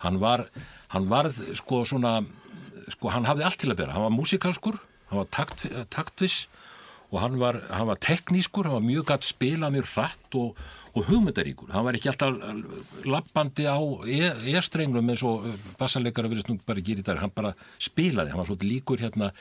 [0.03, 0.45] Hann var,
[0.93, 2.19] hann varð sko svona,
[2.93, 3.95] sko hann hafði allt til að bera.
[3.95, 4.77] Hann var músikalskur,
[5.09, 6.45] hann var takt, taktviss
[7.07, 10.57] og hann var, hann var teknískur, hann var mjög gætt spila mjög hratt og,
[10.91, 11.69] og hugmyndaríkur.
[11.71, 12.35] Hann var ekki alltaf
[13.07, 15.45] lappandi á e- e-strenglum eins og
[15.79, 17.21] bassaleikara virðist nú bara gera í dag.
[17.23, 19.31] Hann bara spilaði, hann var svolítið líkur hérna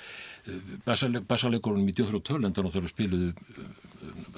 [0.87, 3.33] bassaleikurunum í Djóður og Törlendan og þegar spiluðu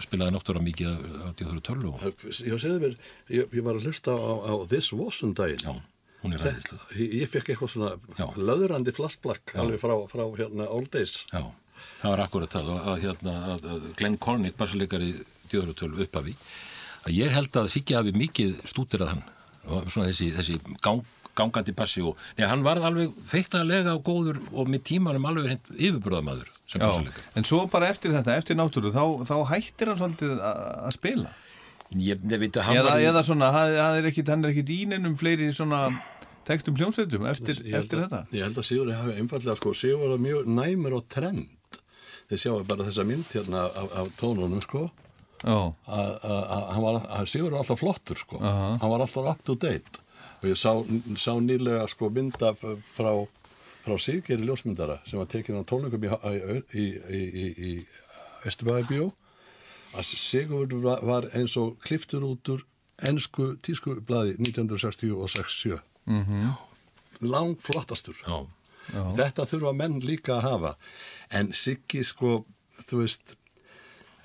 [0.00, 2.98] spilaði náttúrulega mikið á Djóður og Törlu og ég, segði mér,
[3.28, 5.74] ég, ég var að hlusta á, á This Wasn't daginn Já,
[6.22, 6.88] hún er ræðislega.
[6.98, 11.44] ég, ég fekk eitthvað svona löðrandi flashback alveg frá, frá hérna Old Days Já,
[12.02, 16.34] það var akkurat það að, að, hérna, að, að Glenn Cornick, og Törlu upphafi
[17.06, 19.22] að ég held að Siggi hafi mikið stútirað hann
[19.68, 21.02] og svona þessi, þessi gang,
[21.38, 25.68] gangandi bassi og neða, hann varð alveg feiknalega og góður og með tímanum alveg hreint
[25.76, 27.26] yfirbröðamaður sem Já, bassaleikari.
[27.38, 31.34] en svo bara eftir þetta, eftir náttúru, þá, þá hættir hann svolítið að að spila.
[31.96, 34.50] Ég, ég veit að hann Eða, var í- eða svona, hann er ekkit, hann er
[34.52, 35.86] ekkit ínennum fleiri svona
[36.44, 38.20] tektum hljómsveitum eftir, eftir að- þetta.
[38.32, 41.46] Ég held að Sigur hafi einfallega sko, Sigur var mjög næmur á trend
[42.28, 44.90] þeir sjáu bara þessa mynd hérna af, af tónunum sko
[45.44, 45.72] Já.
[45.88, 48.78] að að- hann var, að Sigur var alltaf flottur sko Aha.
[48.82, 50.00] hann var alltaf up to date
[50.42, 50.72] og ég sá,
[51.16, 53.26] sá nýlega sko mynda frá,
[53.86, 56.12] frá Sigeri ljósmyndara sem var tekin á tónleikum í,
[56.74, 57.86] í, í, í, í
[58.44, 59.12] Östubæðabjó
[59.94, 62.62] að Sigur var, eins og kliftur út úr
[63.08, 66.54] ennsku tískublaði 1960 og 67 Mhm.
[67.20, 68.46] lang flottastur Já.
[68.92, 69.02] Já.
[69.16, 70.74] þetta þurfa menn líka að hafa
[71.30, 72.44] en Siggi sko
[72.88, 73.36] þú veist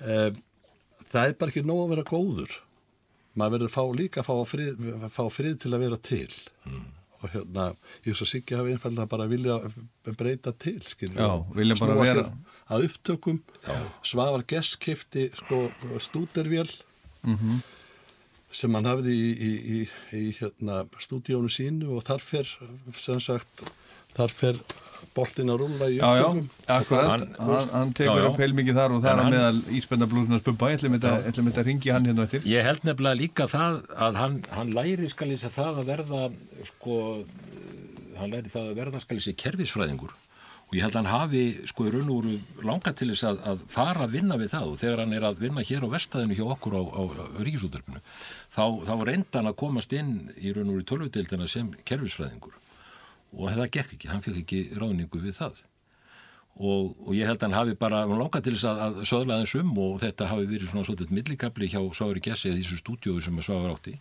[0.00, 0.32] e,
[1.12, 2.50] það er bara ekki nóg að vera góður
[3.36, 6.30] maður verður líka að fá frið, fá frið til að vera til
[6.64, 6.86] Mm.
[7.24, 7.70] Og hérna
[8.04, 9.56] ég svo Siggi hafi einfallega bara vilja
[10.18, 12.32] breyta til skilur Já, vilja bara vera-
[12.70, 13.38] að upptökum.
[14.04, 15.70] Svavar Gess kifti sko
[16.00, 16.68] stúdervél
[17.24, 17.62] Mhm.
[18.54, 22.44] sem hann hafði í, í, í, í hérna, stúdíónu sínu og þar fer
[22.96, 23.64] sem sagt
[24.14, 24.54] þar fer
[25.14, 26.48] boltin að rúlla í Já, já, upptökum.
[26.78, 28.28] akkurat, Hann- hann, hann tekur Já, já.
[28.30, 31.92] upp heilmikið þar og það er að meðal íspendablúsnars bubba, ég ætlum þetta- að ringi
[31.92, 32.40] hann hérna eftir.
[32.48, 36.32] Ég held nefnilega líka það að hann, hann læri skal ég segja það að verða
[36.64, 37.24] sko,
[38.18, 40.12] hann læri það að verða skal ég segja kerfisfræðingur
[40.64, 43.40] og ég held að hann hafi sko í raun og veru langa til þess að,
[43.52, 46.34] að fara að vinna við það og þegar hann er að vinna hér á vestæðinu
[46.38, 48.00] hjá okkur á, á, á ríkisúttarpinu
[48.54, 52.56] þá, þá reynda hann að komast inn í raun og veru tölvutildina sem kerfisfræðingur
[53.34, 55.62] og það gekk ekki, hann fekk ekki ráðningu við það.
[56.54, 59.38] Og, og ég held að hann hafi bara hann langa til þess að, að söðla
[59.40, 63.24] aðeins um og þetta hafi verið svona svolítið millikabli hjá Svári Gessi eða þessu stúdíói
[63.24, 63.94] sem að Svári átti.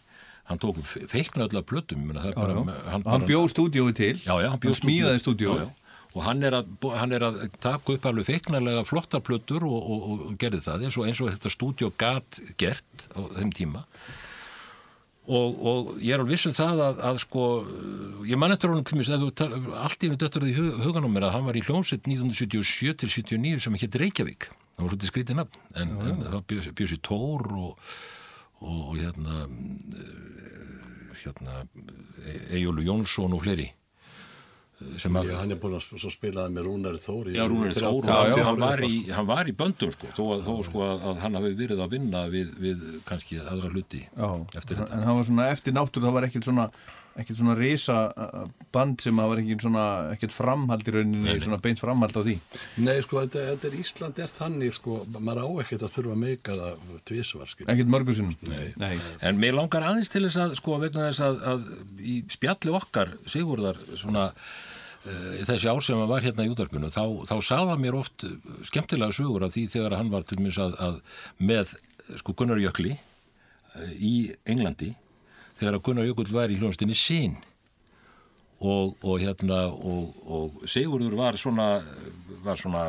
[0.51, 2.75] Hann tók fe- feikna öll af plötum Já, bara, já.
[2.91, 5.71] hann, Hann bjó stúdíói til, já, já, hann, hann smíðaði já.
[6.13, 10.03] og hann er, að, hann er að taka upp alveg feiknarlega flottar plötur og, og,
[10.11, 13.81] og, gerði það eins og, eins og þetta stúdíó gat gert á þeim tíma
[15.23, 17.43] og, og ég er alveg viss um það að, að sko,
[18.27, 21.35] ég man eftir honum tal, allt í einu döttur í hug, hugan á mér að
[21.37, 24.49] hann var í hljómsveit 1977 til 79 sem hétt Reykjavík.
[24.73, 27.87] Það var svolítið skrítið nafn en, en það bjöð bjö sér Tór og,
[28.59, 30.63] og, og hérna eh,
[31.23, 31.63] hérna
[32.51, 33.69] Ejjólu Jónsson og fleiri
[34.81, 38.59] Já, hann er búin að svo spilaði með Rúnari Þóri Já, Rúnari Þór, og hann,
[38.63, 41.53] var í, hann var í böndum sko, þó, að, þó sko að, að hann hafi
[41.61, 44.27] verið að vinna við, við kannski aðra hluti Já,
[44.57, 44.89] eftir þetta.
[44.97, 46.67] en hann var svona eftir náttúr, það var ekkert svona
[47.13, 49.83] ekkert svona risa uh, band sem var ekkert svona,
[50.15, 51.43] ekkert framhald í rauninni, Nei, nei.
[51.45, 52.35] svona beint framhald á því.
[52.81, 56.23] Nei, sko, þetta, þetta er Ísland er þannig, sko, maður á ekkert að þurfa að
[56.23, 57.67] meika það tvísvar, skil.
[57.69, 58.33] Ekkert mörgursunum.
[58.49, 58.65] Nei.
[58.81, 58.93] Nei.
[59.29, 63.13] En mér langar aðeins til þess að, sko, vegna þess að, að í spjalli okkar,
[63.29, 64.25] Sigurðar, svona,
[65.03, 68.23] þessi ár sem hann var hérna í útarpinu, þá, þá sagða mér oft
[68.69, 70.99] skemmtilega sögur af því þegar hann var til mér að, að
[71.43, 71.73] með,
[72.21, 74.13] sko, Gunnar Jökli uh, í
[74.47, 74.93] Englandi,
[75.59, 77.35] þegar Gunnar Jökull var í hljónstinni sín
[78.63, 81.67] og, og hérna og, og Sigurður var svona
[82.43, 82.85] var svona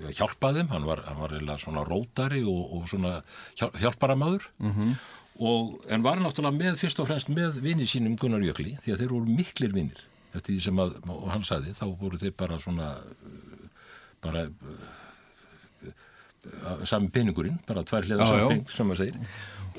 [0.00, 3.18] já, hjálpaðum, hann var, hann var svona rótari og, og svona
[3.58, 4.94] hjál, hjálparamadur Mhm.
[5.40, 9.02] og, en var náttúrulega með fyrst og fremst með vinni sínum Gunnar Jökli því að
[9.04, 10.02] þeir voru miklir vinnir
[10.34, 13.02] eftir því sem að, og hann sagði, þá voru þeir bara svona uh,
[14.24, 14.52] bara uh,
[16.88, 19.18] sami peningurinn, bara tvær hliða sami pening, sem maður segir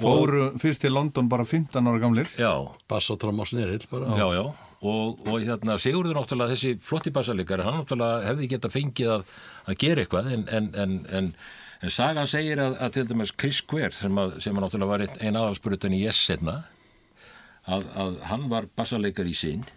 [0.01, 2.27] Fóru fyrst til London bara 15 ára gamlir.
[2.39, 2.53] Já.
[2.89, 4.05] Bass og tróma snerill bara.
[4.17, 4.43] Já, já,
[4.81, 9.35] og, og hérna Sigurður náttúrulega þessi flotti bassalegari, hann náttúrulega hefði geta fengið að,
[9.67, 11.29] að gera eitthvað en, en, en, en,
[11.81, 15.05] en sagan segir að, að til dæmis Chris Quare sem, að, sem að náttúrulega var
[15.05, 16.63] einn ein aðalspörutan í Yes setna
[17.67, 19.67] að, að hann var bassalegari í sinn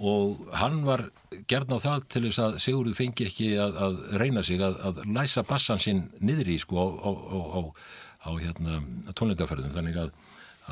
[0.00, 1.06] og hann var
[1.50, 5.00] gert á það til þess að Sigurður fengi ekki að, að reyna sig að, að
[5.14, 7.60] læsa bassan sinn niður í sko á, á, á,
[8.26, 8.78] á, hérna,
[9.14, 9.74] tónleikaferðum.
[9.74, 10.12] Þannig að,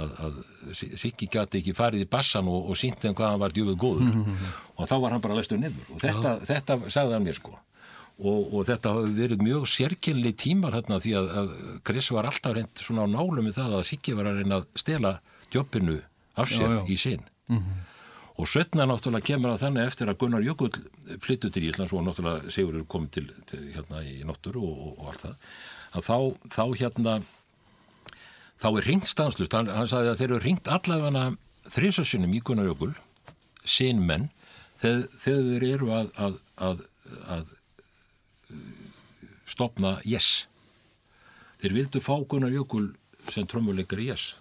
[0.02, 0.38] að, að
[0.74, 4.16] Siggi gæti ekki farið í bassan og, og sínt þeim hvað hann var djúfið góður.
[4.82, 5.84] Og þá var hann bara læstur niður.
[5.94, 7.52] Og þetta, þetta sagði hann mér sko.
[8.22, 11.52] Og, og þetta hafi verið mjög sérkynli tímar hérna því að, að
[11.86, 14.66] Chris var alltaf reynd svona á nálum með það að Siggi var að reyna að
[14.82, 15.12] stela
[15.54, 15.96] jobbinu
[16.40, 16.82] af sér Já, já.
[16.92, 17.24] í sinn
[18.42, 20.72] og setna náttúrulega kemur að þannig eftir að Gunnar Jökull
[21.22, 25.12] flyttu til Íslands og náttúrulega Sigurður kom til, til hérna í Nóttur og, og, og
[25.12, 25.46] allt það.
[25.92, 26.16] Að þá,
[26.56, 27.14] þá hérna
[28.62, 31.24] þá er ringt stanslust hann, hann sagði að þeir eru ringt allavega
[31.72, 32.94] þrísasunum í Gunnar Jökull
[33.62, 34.30] sin menn
[34.82, 36.86] þegar, þeir eru að, að, að,
[37.36, 37.52] að
[39.46, 40.48] stopna Yes.
[41.62, 42.90] Þeir vildu fá Gunnar Jökull
[43.30, 44.32] sem trommuleikar í Yes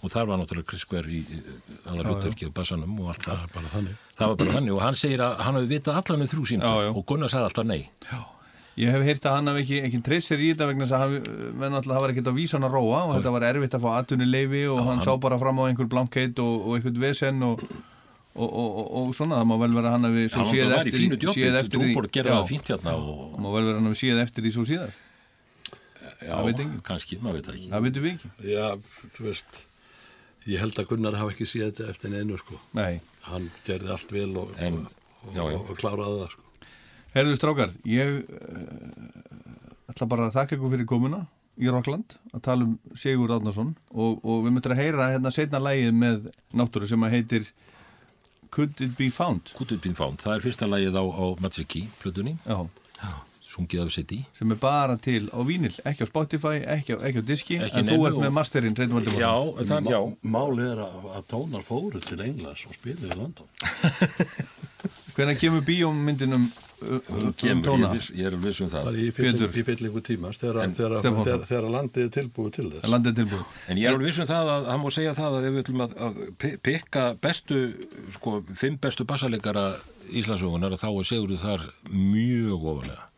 [0.00, 2.02] og þar var náttúrulega Chris Quare í Já, já.
[2.08, 3.46] hlutverki á bassanum og allt það.
[3.54, 3.96] bara þannig.
[4.16, 6.64] Það var bara þannig og hann segir að hann hafi vitað allan með þrjú sín
[6.66, 7.82] og Gunnar sagði alltaf nei.
[8.80, 11.02] Ég hef heyrt að hann hafi ekki, ekki treyst sér í þetta vegna þess að
[11.60, 14.80] hann, hafa ekkert á vísan að róa og þetta var erfitt að fá atvinnuleifi og
[14.86, 17.60] hann, sá bara fram á einhver blankheit og, og einhvern vesen og,
[18.38, 20.70] og, og, og, og svona, það má vel vera að hann hafi svo Hann séð
[20.70, 22.64] var í eftir fínu djópi, séð eftir gerði Já.
[22.70, 24.94] hérna og má vel vera að hann hafi séð eftir því svo síðar
[26.20, 26.36] já,
[26.84, 27.68] kannski, maður veit það ekki.
[27.72, 28.66] Það veitum við ekki Já,
[29.16, 29.60] þú veist,
[30.48, 32.60] ég held að Gunnar hafa ekki séð þetta eftir einu, sko.
[32.76, 33.00] Nei.
[33.28, 35.58] Hann gerði allt vel og, En, og, já, já.
[35.58, 36.46] og, og kláraði það, sko.
[37.10, 41.24] Herðu strákar, ég uh, ætla bara að þakka ykkur fyrir komuna
[41.60, 45.60] í Rockland að tala um Sigur Átnarsson og, og við möttum að heyra hérna setna
[45.60, 47.48] lægið með náttúru sem að heitir
[48.54, 51.84] Could It Be Found Could It Be Found, það er fyrsta lagið á, á Matsiki
[52.00, 52.36] plötunni.
[52.46, 52.62] Já.
[53.50, 54.20] Sungið af sitt í.
[54.38, 57.80] sem er bara til á vínil, ekki á Spotify, ekki á, ekki á diski Ekki
[57.82, 58.76] en þú ert og- með masterinn.
[58.78, 59.34] Já,
[59.66, 60.00] það, já.
[60.22, 63.50] Málið er að, að tónar fóru til Englands og spilaði í London.
[65.16, 66.44] Hvernig kemur bíómyndinum
[67.36, 67.90] kemur, tóna.
[67.98, 68.94] ég, ég er viss um það.
[68.96, 70.70] í fyllingu, í fyllingu tímans þegar,
[71.74, 74.70] landið er tilbúið til þess landið tilbúið En ég er alveg viss um það að
[74.70, 77.60] hann má segja það að ef við ætlum að, að pikka bestu,
[78.16, 79.66] sko, fimm bestu bassalegara
[80.10, 83.09] Íslandsögunar að þá er Sigurður þar mjög ofalega.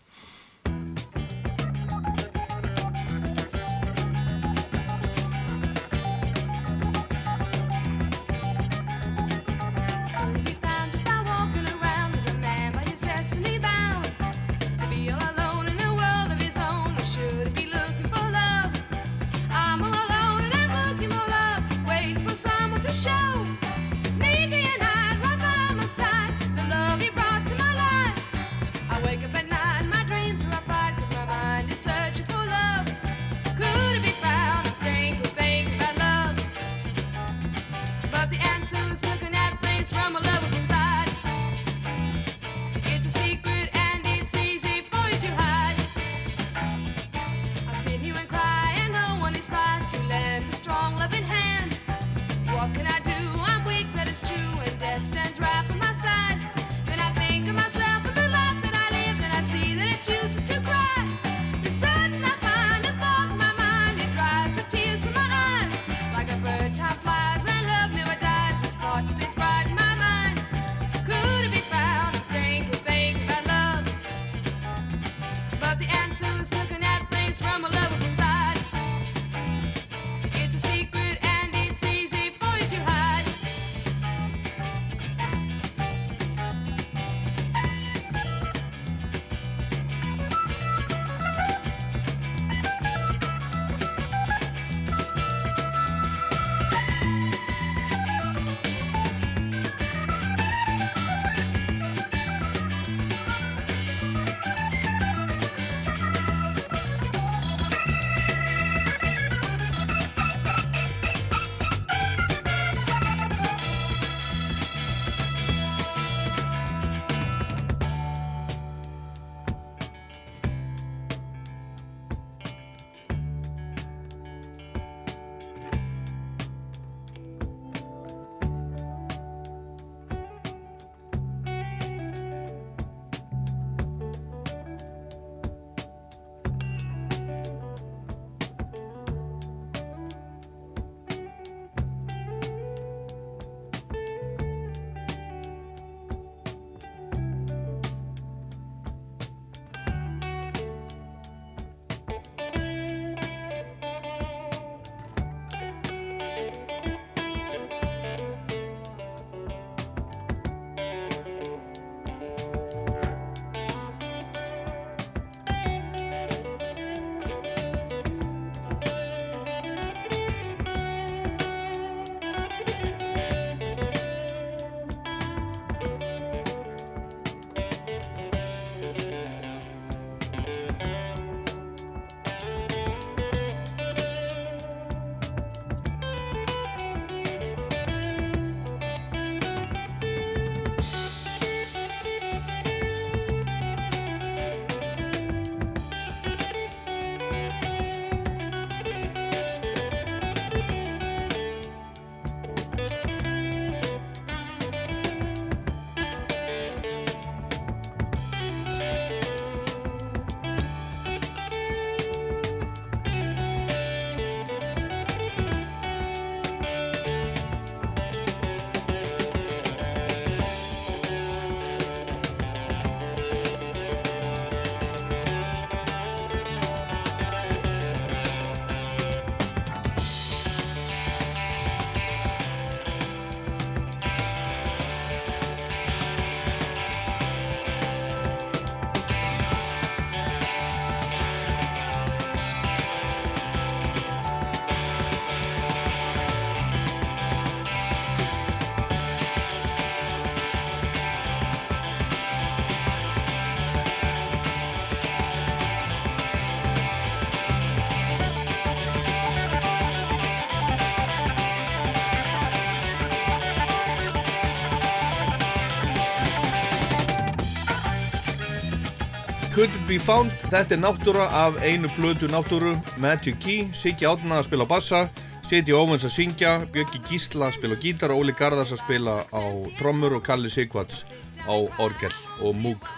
[269.93, 274.64] Be Found, þetta er náttúra af einu blödu náttúru, Magic Key, Siggi Átna að spila
[274.64, 275.01] á bassa,
[275.44, 279.44] Seti Óvens að syngja, Björki Gísla að spila á gítar, Óli Garðars að spila á
[279.77, 281.05] trommur og Kalli Sigvats
[281.44, 282.89] á orgel og múk.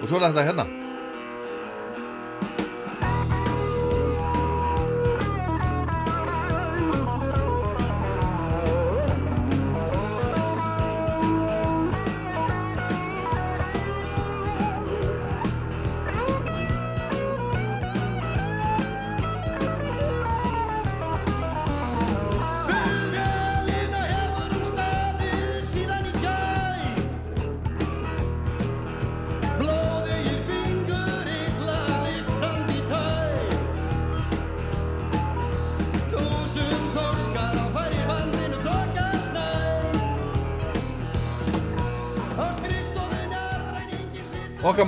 [0.00, 0.89] Og svo er þetta hérna.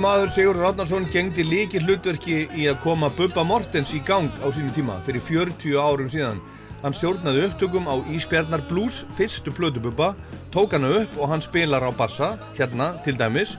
[0.03, 4.73] Maður Sigur Rátnarsson gengdi líki hlutverki í að koma Bubba Mortens í gang á sínu
[4.75, 6.41] tíma fyrir 40 árum síðan.
[6.81, 10.09] Hann stjórnaði upptökum á Ísbjarnar Blues, fyrstu plötu Bubba,
[10.51, 13.53] tók hana upp og hann spilar á bassa, hérna til dæmis,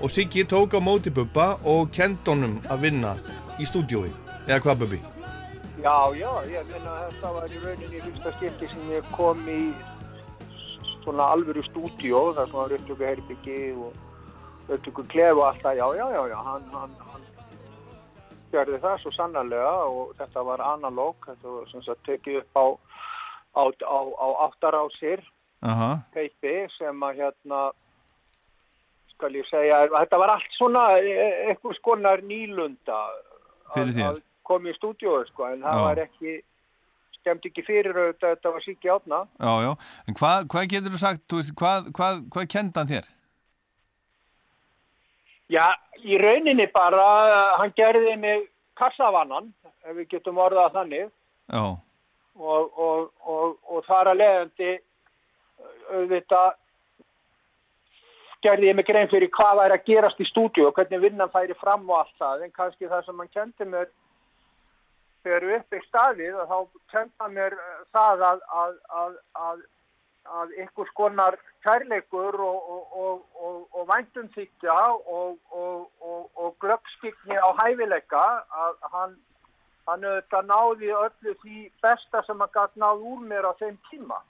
[0.00, 3.12] og Siggi tók á móti Bubba og kend honum að vinna
[3.60, 4.08] í stúdiói.
[4.48, 5.00] Eða hvað Bubbi?
[5.82, 9.60] Já, já, ég meina þetta var í rauninni fyrsta skipti sem ég kom í
[11.02, 14.08] svona alvöru stúdíó, þar sem var upptöku herbyggi og
[14.68, 17.28] upptöku klefu og allt það, já, já, já, já, hann, hann, hann
[18.52, 22.66] gerði það svo sannarlega og þetta var analóg, þetta var sem sagt tekið upp á,
[23.58, 25.24] á, á, á áttarásir,
[25.62, 25.90] Aha.
[26.14, 27.62] teipi sem að hérna,
[29.14, 33.02] skal ég segja, þetta var allt svona e- eitthvað skonar nýlunda
[33.72, 35.84] að koma í stúdíói sko, en það Já.
[35.86, 36.38] var ekki
[37.22, 39.72] skemmt ekki fyrir auðvitað, þetta var síki átna Já, já.
[40.10, 43.10] En hvað, hvað getur þú sagt, hvað, hvað, hvað kenda hann þér?
[45.50, 45.66] Já,
[46.04, 47.02] í rauninni bara,
[47.58, 48.46] hann gerði mig
[48.78, 49.50] kassavannan,
[49.84, 51.10] ef við getum orðað þannig.
[51.52, 51.64] Já,
[52.36, 54.72] og, og, og, og þar að leiðandi
[55.92, 56.52] auðvitað
[58.42, 61.54] gerði ég mig grein fyrir hvað væri að gerast í stúdíu og hvernig vinnan færi
[61.58, 63.90] fram og allt það, en kannski það sem hann kendi mér
[65.22, 66.58] þegar við upp í staðið og þá
[66.94, 69.14] kendi hann mér uh, það að, að, að,
[69.46, 69.62] að,
[70.40, 71.36] að einhvers konar
[71.66, 74.78] kærleikur og, og, og, og, væntumþykja
[75.16, 75.38] og,
[76.64, 78.24] glöggskikni á hæfileika
[78.64, 79.16] að hann,
[79.86, 80.06] hann
[80.50, 84.22] náði öllu því besta sem hann gæti náð úr mér á þeim tíma.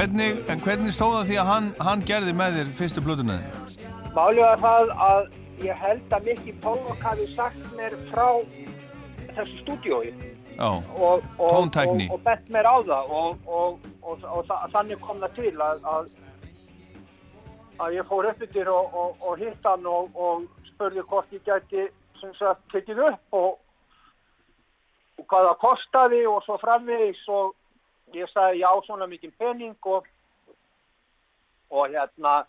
[0.00, 3.88] Hvernig, en hvernig stóða því að hann, hann gerði með þér fyrstu plötuna þig?
[4.16, 5.26] Málið var það að
[5.60, 8.28] ég held að Mikki Pólok hafi sagt mér frá
[9.36, 10.14] þessu stúdíói
[10.56, 15.04] Já, og, og, og, og bett mér á það og, og, og, og þa þannig
[15.04, 16.10] kom það til að, að,
[17.84, 21.44] að ég fór upp yfir og, og, og hitt hann og, og spurði hvort ég
[21.44, 21.86] gæti
[22.72, 23.52] tekið upp og,
[25.20, 27.56] og hvað það kostaði og svo framvegis og
[28.14, 30.06] ég sagði já svona mikið pening og,
[31.70, 32.40] og hérna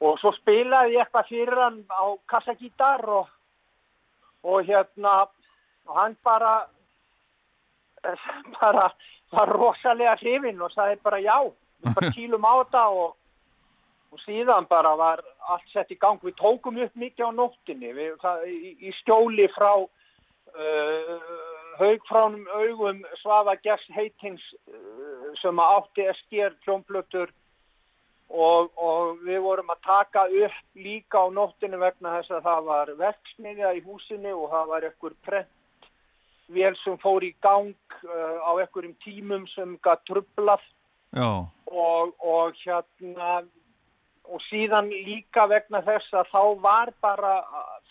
[0.00, 3.30] og svo spilaði ég eitthvað fyrir hann á kassagítar og,
[4.46, 5.14] og hérna
[5.88, 6.54] og hann bara
[8.04, 8.26] eh,
[8.60, 8.90] bara
[9.32, 13.16] var rosalega hrifinn og sagði bara já við bara kýlum á þetta og,
[14.12, 16.20] og síðan bara var allt sett í gang.
[16.22, 21.47] Við tókum upp mikið á nóttinni við, það, í, í skjóli frá uh,
[21.78, 27.34] haugfránum augum Svafa Gess heitins uh, sem að átti SGR hljómblötur
[28.28, 32.94] og, og við vorum að taka upp líka á nóttinu vegna þess að það var
[33.02, 35.54] verksmiðja í húsinu og það var ekkur prent
[36.48, 37.76] vél sem fór í gang
[38.08, 40.64] uh, á ekkurum tímum sem gat trublað
[41.66, 43.38] og, og hérna
[44.28, 47.34] og síðan líka vegna þess að þá var bara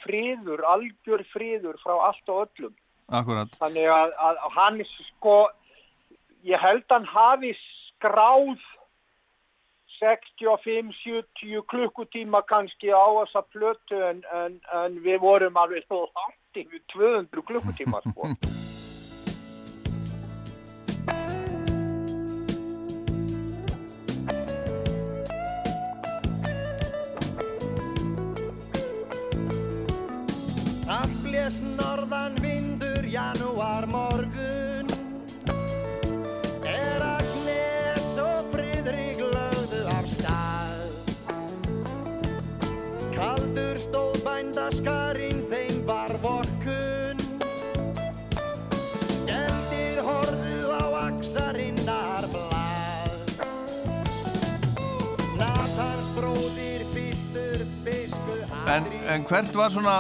[0.03, 2.75] friður, algjör friður frá allt og öllum
[3.07, 3.49] akkurat.
[3.59, 4.81] þannig að, að, að hann
[5.11, 5.37] sko
[6.47, 7.53] ég held hann hafi
[7.97, 8.57] skráð
[9.97, 16.81] 65-70 klukkutíma kannski á þessa plötu en, en, en við vorum alveg svo langt yfir
[16.93, 18.29] 200 klukkutíma sko.
[30.97, 32.56] Allt blés norðan vindur
[33.11, 34.89] janúarmorgun.
[36.67, 40.91] Er að gnes og friðri glöðu af stað.
[43.15, 47.23] Kaldur stóð bændaskarinn þeim var vorkun
[49.09, 53.17] Skeldir horðu á aksarinnar blað.
[55.39, 59.97] Natans bróðir fyllur bisku En, en hvert var svona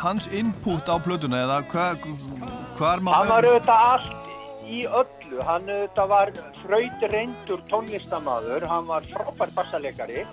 [0.00, 1.86] hans input á plötuna eða hva,
[2.78, 6.32] hvar má Hann var auðvitað allt í öllu, hann auðvitað var
[6.62, 10.26] fröyt reyndur tónlistamaður, hann var frábær bassaleikari,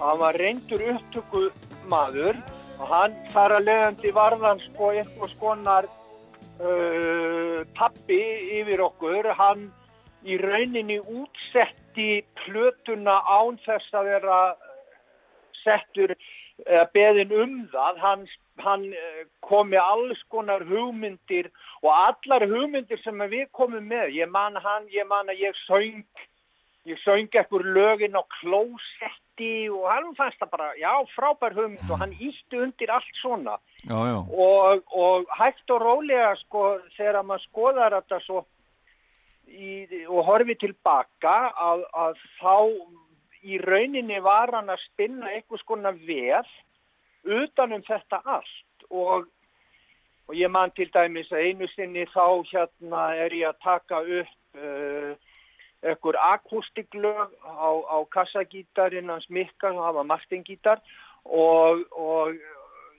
[0.00, 2.40] hann var reyndur upptökumaður.
[2.80, 5.88] Og hann þar að leiðandi varðan sko eitthvað skonar
[6.64, 8.20] uh, pappi
[8.56, 9.66] yfir okkur, hann
[10.24, 14.38] í rauninni útsetti plötuna án þess að vera
[15.60, 16.14] settur
[16.94, 18.24] beðin um það, hann,
[18.64, 21.50] hann eh, kom með alls konar hugmyndir
[21.82, 26.04] og allar hugmyndir sem við komum með, ég man hann, ég man að ég söng,
[26.88, 32.00] ég söng ekkur lögin á klósetti og hann fannst það bara, já, frábær hugmynd og
[32.02, 34.18] hann ítti undir allt svona Já, já.
[34.20, 36.64] og, og hægt og rólega sko
[36.96, 38.42] þegar maður skoðar þetta svo
[39.50, 42.56] í, og horfi tilbaka að, að þá
[43.40, 46.48] í rauninni var hann að spinna einhvers konar veð
[47.24, 49.26] utanum þetta allt og,
[50.28, 54.60] og ég man til dæmis að einu sinni þá hérna er ég að taka upp
[54.60, 55.12] uh,
[55.80, 60.82] einhver akústiklög á, á kassagítarinn hans Mikka, það var Martin gítar
[61.24, 62.36] og, og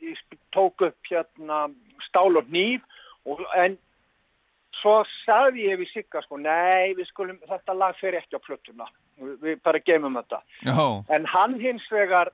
[0.02, 0.18] ég
[0.54, 1.68] tók upp hérna
[2.08, 2.82] stál og hníf
[3.26, 3.78] og, en
[4.82, 8.88] svo sagði ég við Sigga sko, nei, við skulum, þetta lag fer ekki á plötuna,
[9.44, 10.42] við bara gemum þetta.
[10.66, 12.32] Já, En hann hins vegar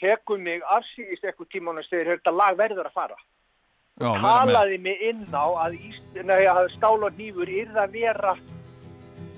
[0.00, 3.18] tekur mig afsýðist eitthvað tíman og segir, þetta lag verður að fara.
[4.00, 4.10] já.
[4.24, 5.76] Talaði mig inn á að,
[6.56, 8.36] að stál og hnífur yrða að vera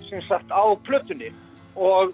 [0.09, 1.33] sem sagt á plötunni
[1.75, 2.13] og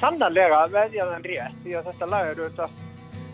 [0.00, 2.82] sannarlega veðjaði hann rétt því að þetta lag er auðvitað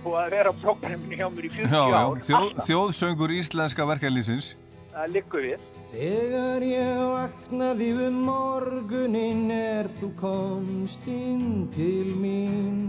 [0.02, 2.20] búið að vera á prógraminu hjá mér í 40 Já, já, ár.
[2.26, 4.52] þjó, þjóðsöngur íslenska verkefliðsins.
[4.92, 5.68] Það liggur við.
[5.92, 12.82] Þegar ég vaknaði um morgunin er þú komst inn til mín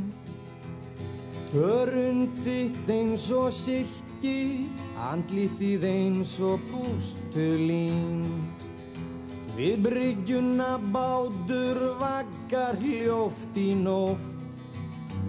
[1.54, 4.66] Hörund þitt eins og silki,
[5.12, 8.24] andlitið eins og bústulín
[9.54, 14.24] Við bryggjuna bátur vaggar hljóft í nótt.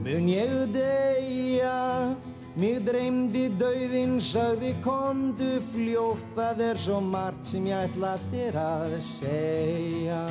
[0.00, 2.16] Mun ég deyja,
[2.56, 8.98] mig dreymdi dauðin, sagði kondu fljótt, það er svo margt sem ég ætla þér að
[9.12, 10.24] segja.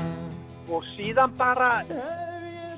[0.74, 1.84] og síðan bara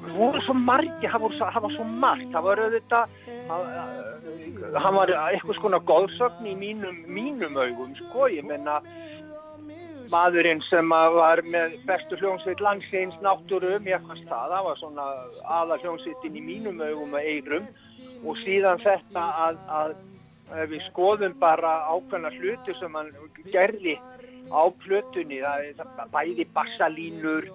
[0.05, 2.27] það voru svo margi, það, voru svo, það var svo margt.
[2.35, 3.05] Það var auðvitað
[3.49, 8.79] það- var eitthvað skona góðsögn í mínum, mínum augum sko, ég menna
[10.11, 15.05] maðurinn sem var með bestu hljómsveit landsins náttúru mér fannst það, það var svona
[15.59, 17.65] aða hljómsveitin í mínum augum að eirum
[18.25, 19.95] og síðan þetta að, að,
[20.53, 23.09] að við skoðum bara ákveðna hluti sem hann
[23.49, 23.97] gerði
[24.53, 27.49] á plötunni, það, það bæði bassalínur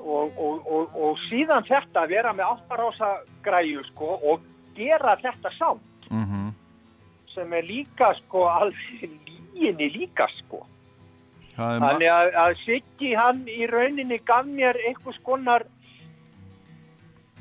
[0.00, 3.12] og, og, og, og síðan þetta að vera með áttarása
[3.44, 4.44] græju sko og
[4.76, 6.10] gera þetta samt.
[6.10, 6.30] Mm
[7.34, 9.10] sem er líka sko alveg
[9.54, 10.64] líginni líka sko.
[11.56, 15.66] Þannig að, að Siggi hann í rauninni gaf mér einhvers konar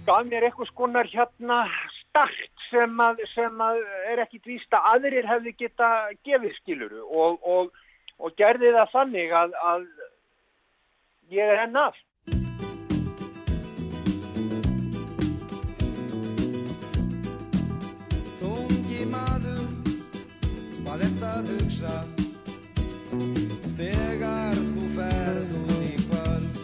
[0.08, 1.62] gaf mér einhvers konar hérna
[2.00, 3.80] start sem að, sem að
[4.12, 5.90] er ekkit víst að aðrir hefði geta
[6.28, 7.72] gefið skiluru og, og,
[8.20, 9.88] og gerði það þannig að, að
[11.34, 11.98] ég er enn af.
[21.00, 21.96] Það að hugsa?
[23.80, 26.60] Þegar þú ferð út í kvöld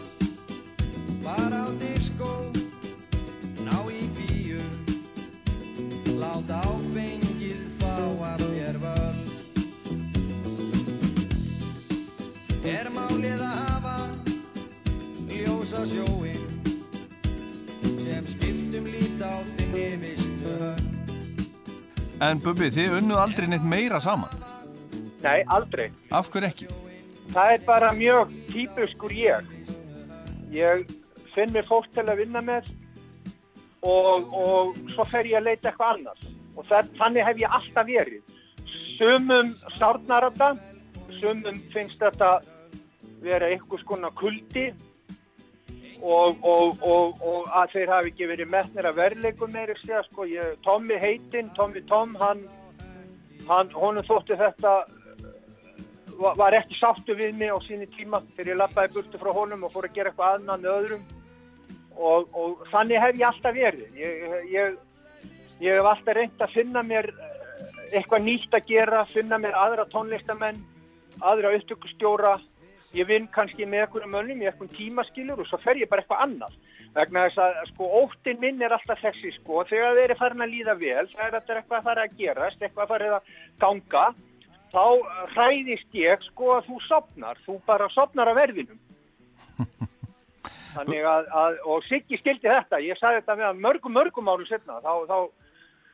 [1.23, 2.33] Bara á diskó,
[3.63, 4.61] ná í bíu
[6.19, 7.95] Lát áfengið fá
[8.33, 9.31] af mér völd
[12.65, 13.97] Er málið að hafa
[15.31, 16.43] ljósa sjóin
[18.05, 20.24] sem skiptum lít á þinni hönd
[22.23, 24.31] En Bubbi, þið unnuð aldrei neitt meira saman.
[25.23, 25.89] Nei, aldrei.
[26.15, 26.67] Af hverju ekki?
[27.33, 29.49] Það er bara mjög típuskur ég.
[30.53, 30.85] Ég
[31.33, 32.69] finn mér fólk til að vinna með
[33.83, 36.31] og, og svo fer ég að leita eitthvað annars.
[36.55, 38.35] Og það, þannig hef ég alltaf verið.
[38.95, 40.51] Sumum sárnar þetta,
[41.19, 42.31] sumum finnst þetta
[43.25, 44.69] vera einhvers konar kuldi
[46.01, 50.27] og, og, og, og að þeir hafi ekki verið metnir að verleikum meiri segja, sko,
[50.29, 52.43] ég, Tommy heitinn, Tommy Tom, hann,
[53.47, 54.75] hann, honum þótti þetta
[56.19, 59.65] var, var ekki sáttu við mig á síni tíma þegar ég lappaði burtu frá honum
[59.67, 61.05] og fór að gera eitthvað annað með öðrum.
[61.95, 63.99] Og þannig hef ég alltaf verið.
[63.99, 64.77] Ég, ég,
[65.63, 67.35] ég hef alltaf reynd að finna mér eh,
[67.95, 70.59] eitthvað nýtt að gera, finna mér aðra tónlistamenn
[71.23, 72.35] aðra upptökustjóra
[72.95, 76.23] ég vinn kannski með einhverjum mönnum í einhverjum tímaskilur og svo fer ég bara eitthvað
[76.25, 76.55] annað.
[76.95, 80.53] Vegna þess að sko óttin minn er alltaf þessi sko þegar þeir eru farin að
[80.53, 84.05] líða vel þegar þetta er eitthvað að fara að gerast eitthvað að fara að ganga
[84.75, 88.79] þá eh, hræðist ég sko að þú sopnar þú bara sopnar af verðinum.
[90.75, 94.47] Þannig að, að og Siggi skildi þetta, ég sagði þetta með hann mörgum mörgum árum
[94.47, 95.17] setna þá, þá,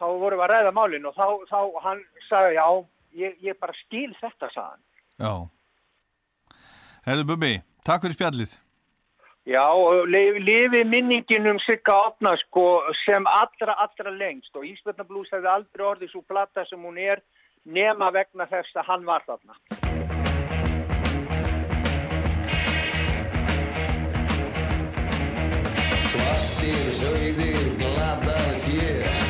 [0.02, 2.68] þá vorum við að ræða málin og þá, þá hann sagði já,
[3.24, 4.86] ég, ég bara skil þetta sagði hann.
[5.22, 5.34] Já.
[7.02, 8.52] Herðu Bubbi, takk fyrir spjallið.
[9.50, 9.66] Já,
[10.06, 12.66] lifi minningin um Sigga Átna sko
[13.00, 17.24] sem allra, allra lengst og Ísbjörnablús hefði aldrei orðið svo plata sem hún er
[17.66, 19.58] nema vegna þess að hann var þarna.
[26.14, 29.21] Svartir, sögðir, glatað fjö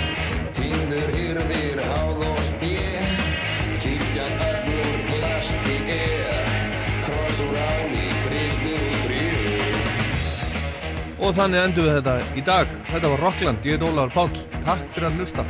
[11.21, 12.71] Og þannig endum við þetta í dag.
[12.89, 14.33] Þetta var Rockland, ég heit Ólafur Páll.
[14.65, 15.45] Takk fyrir að hlusta.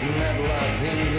[0.00, 1.09] Sátt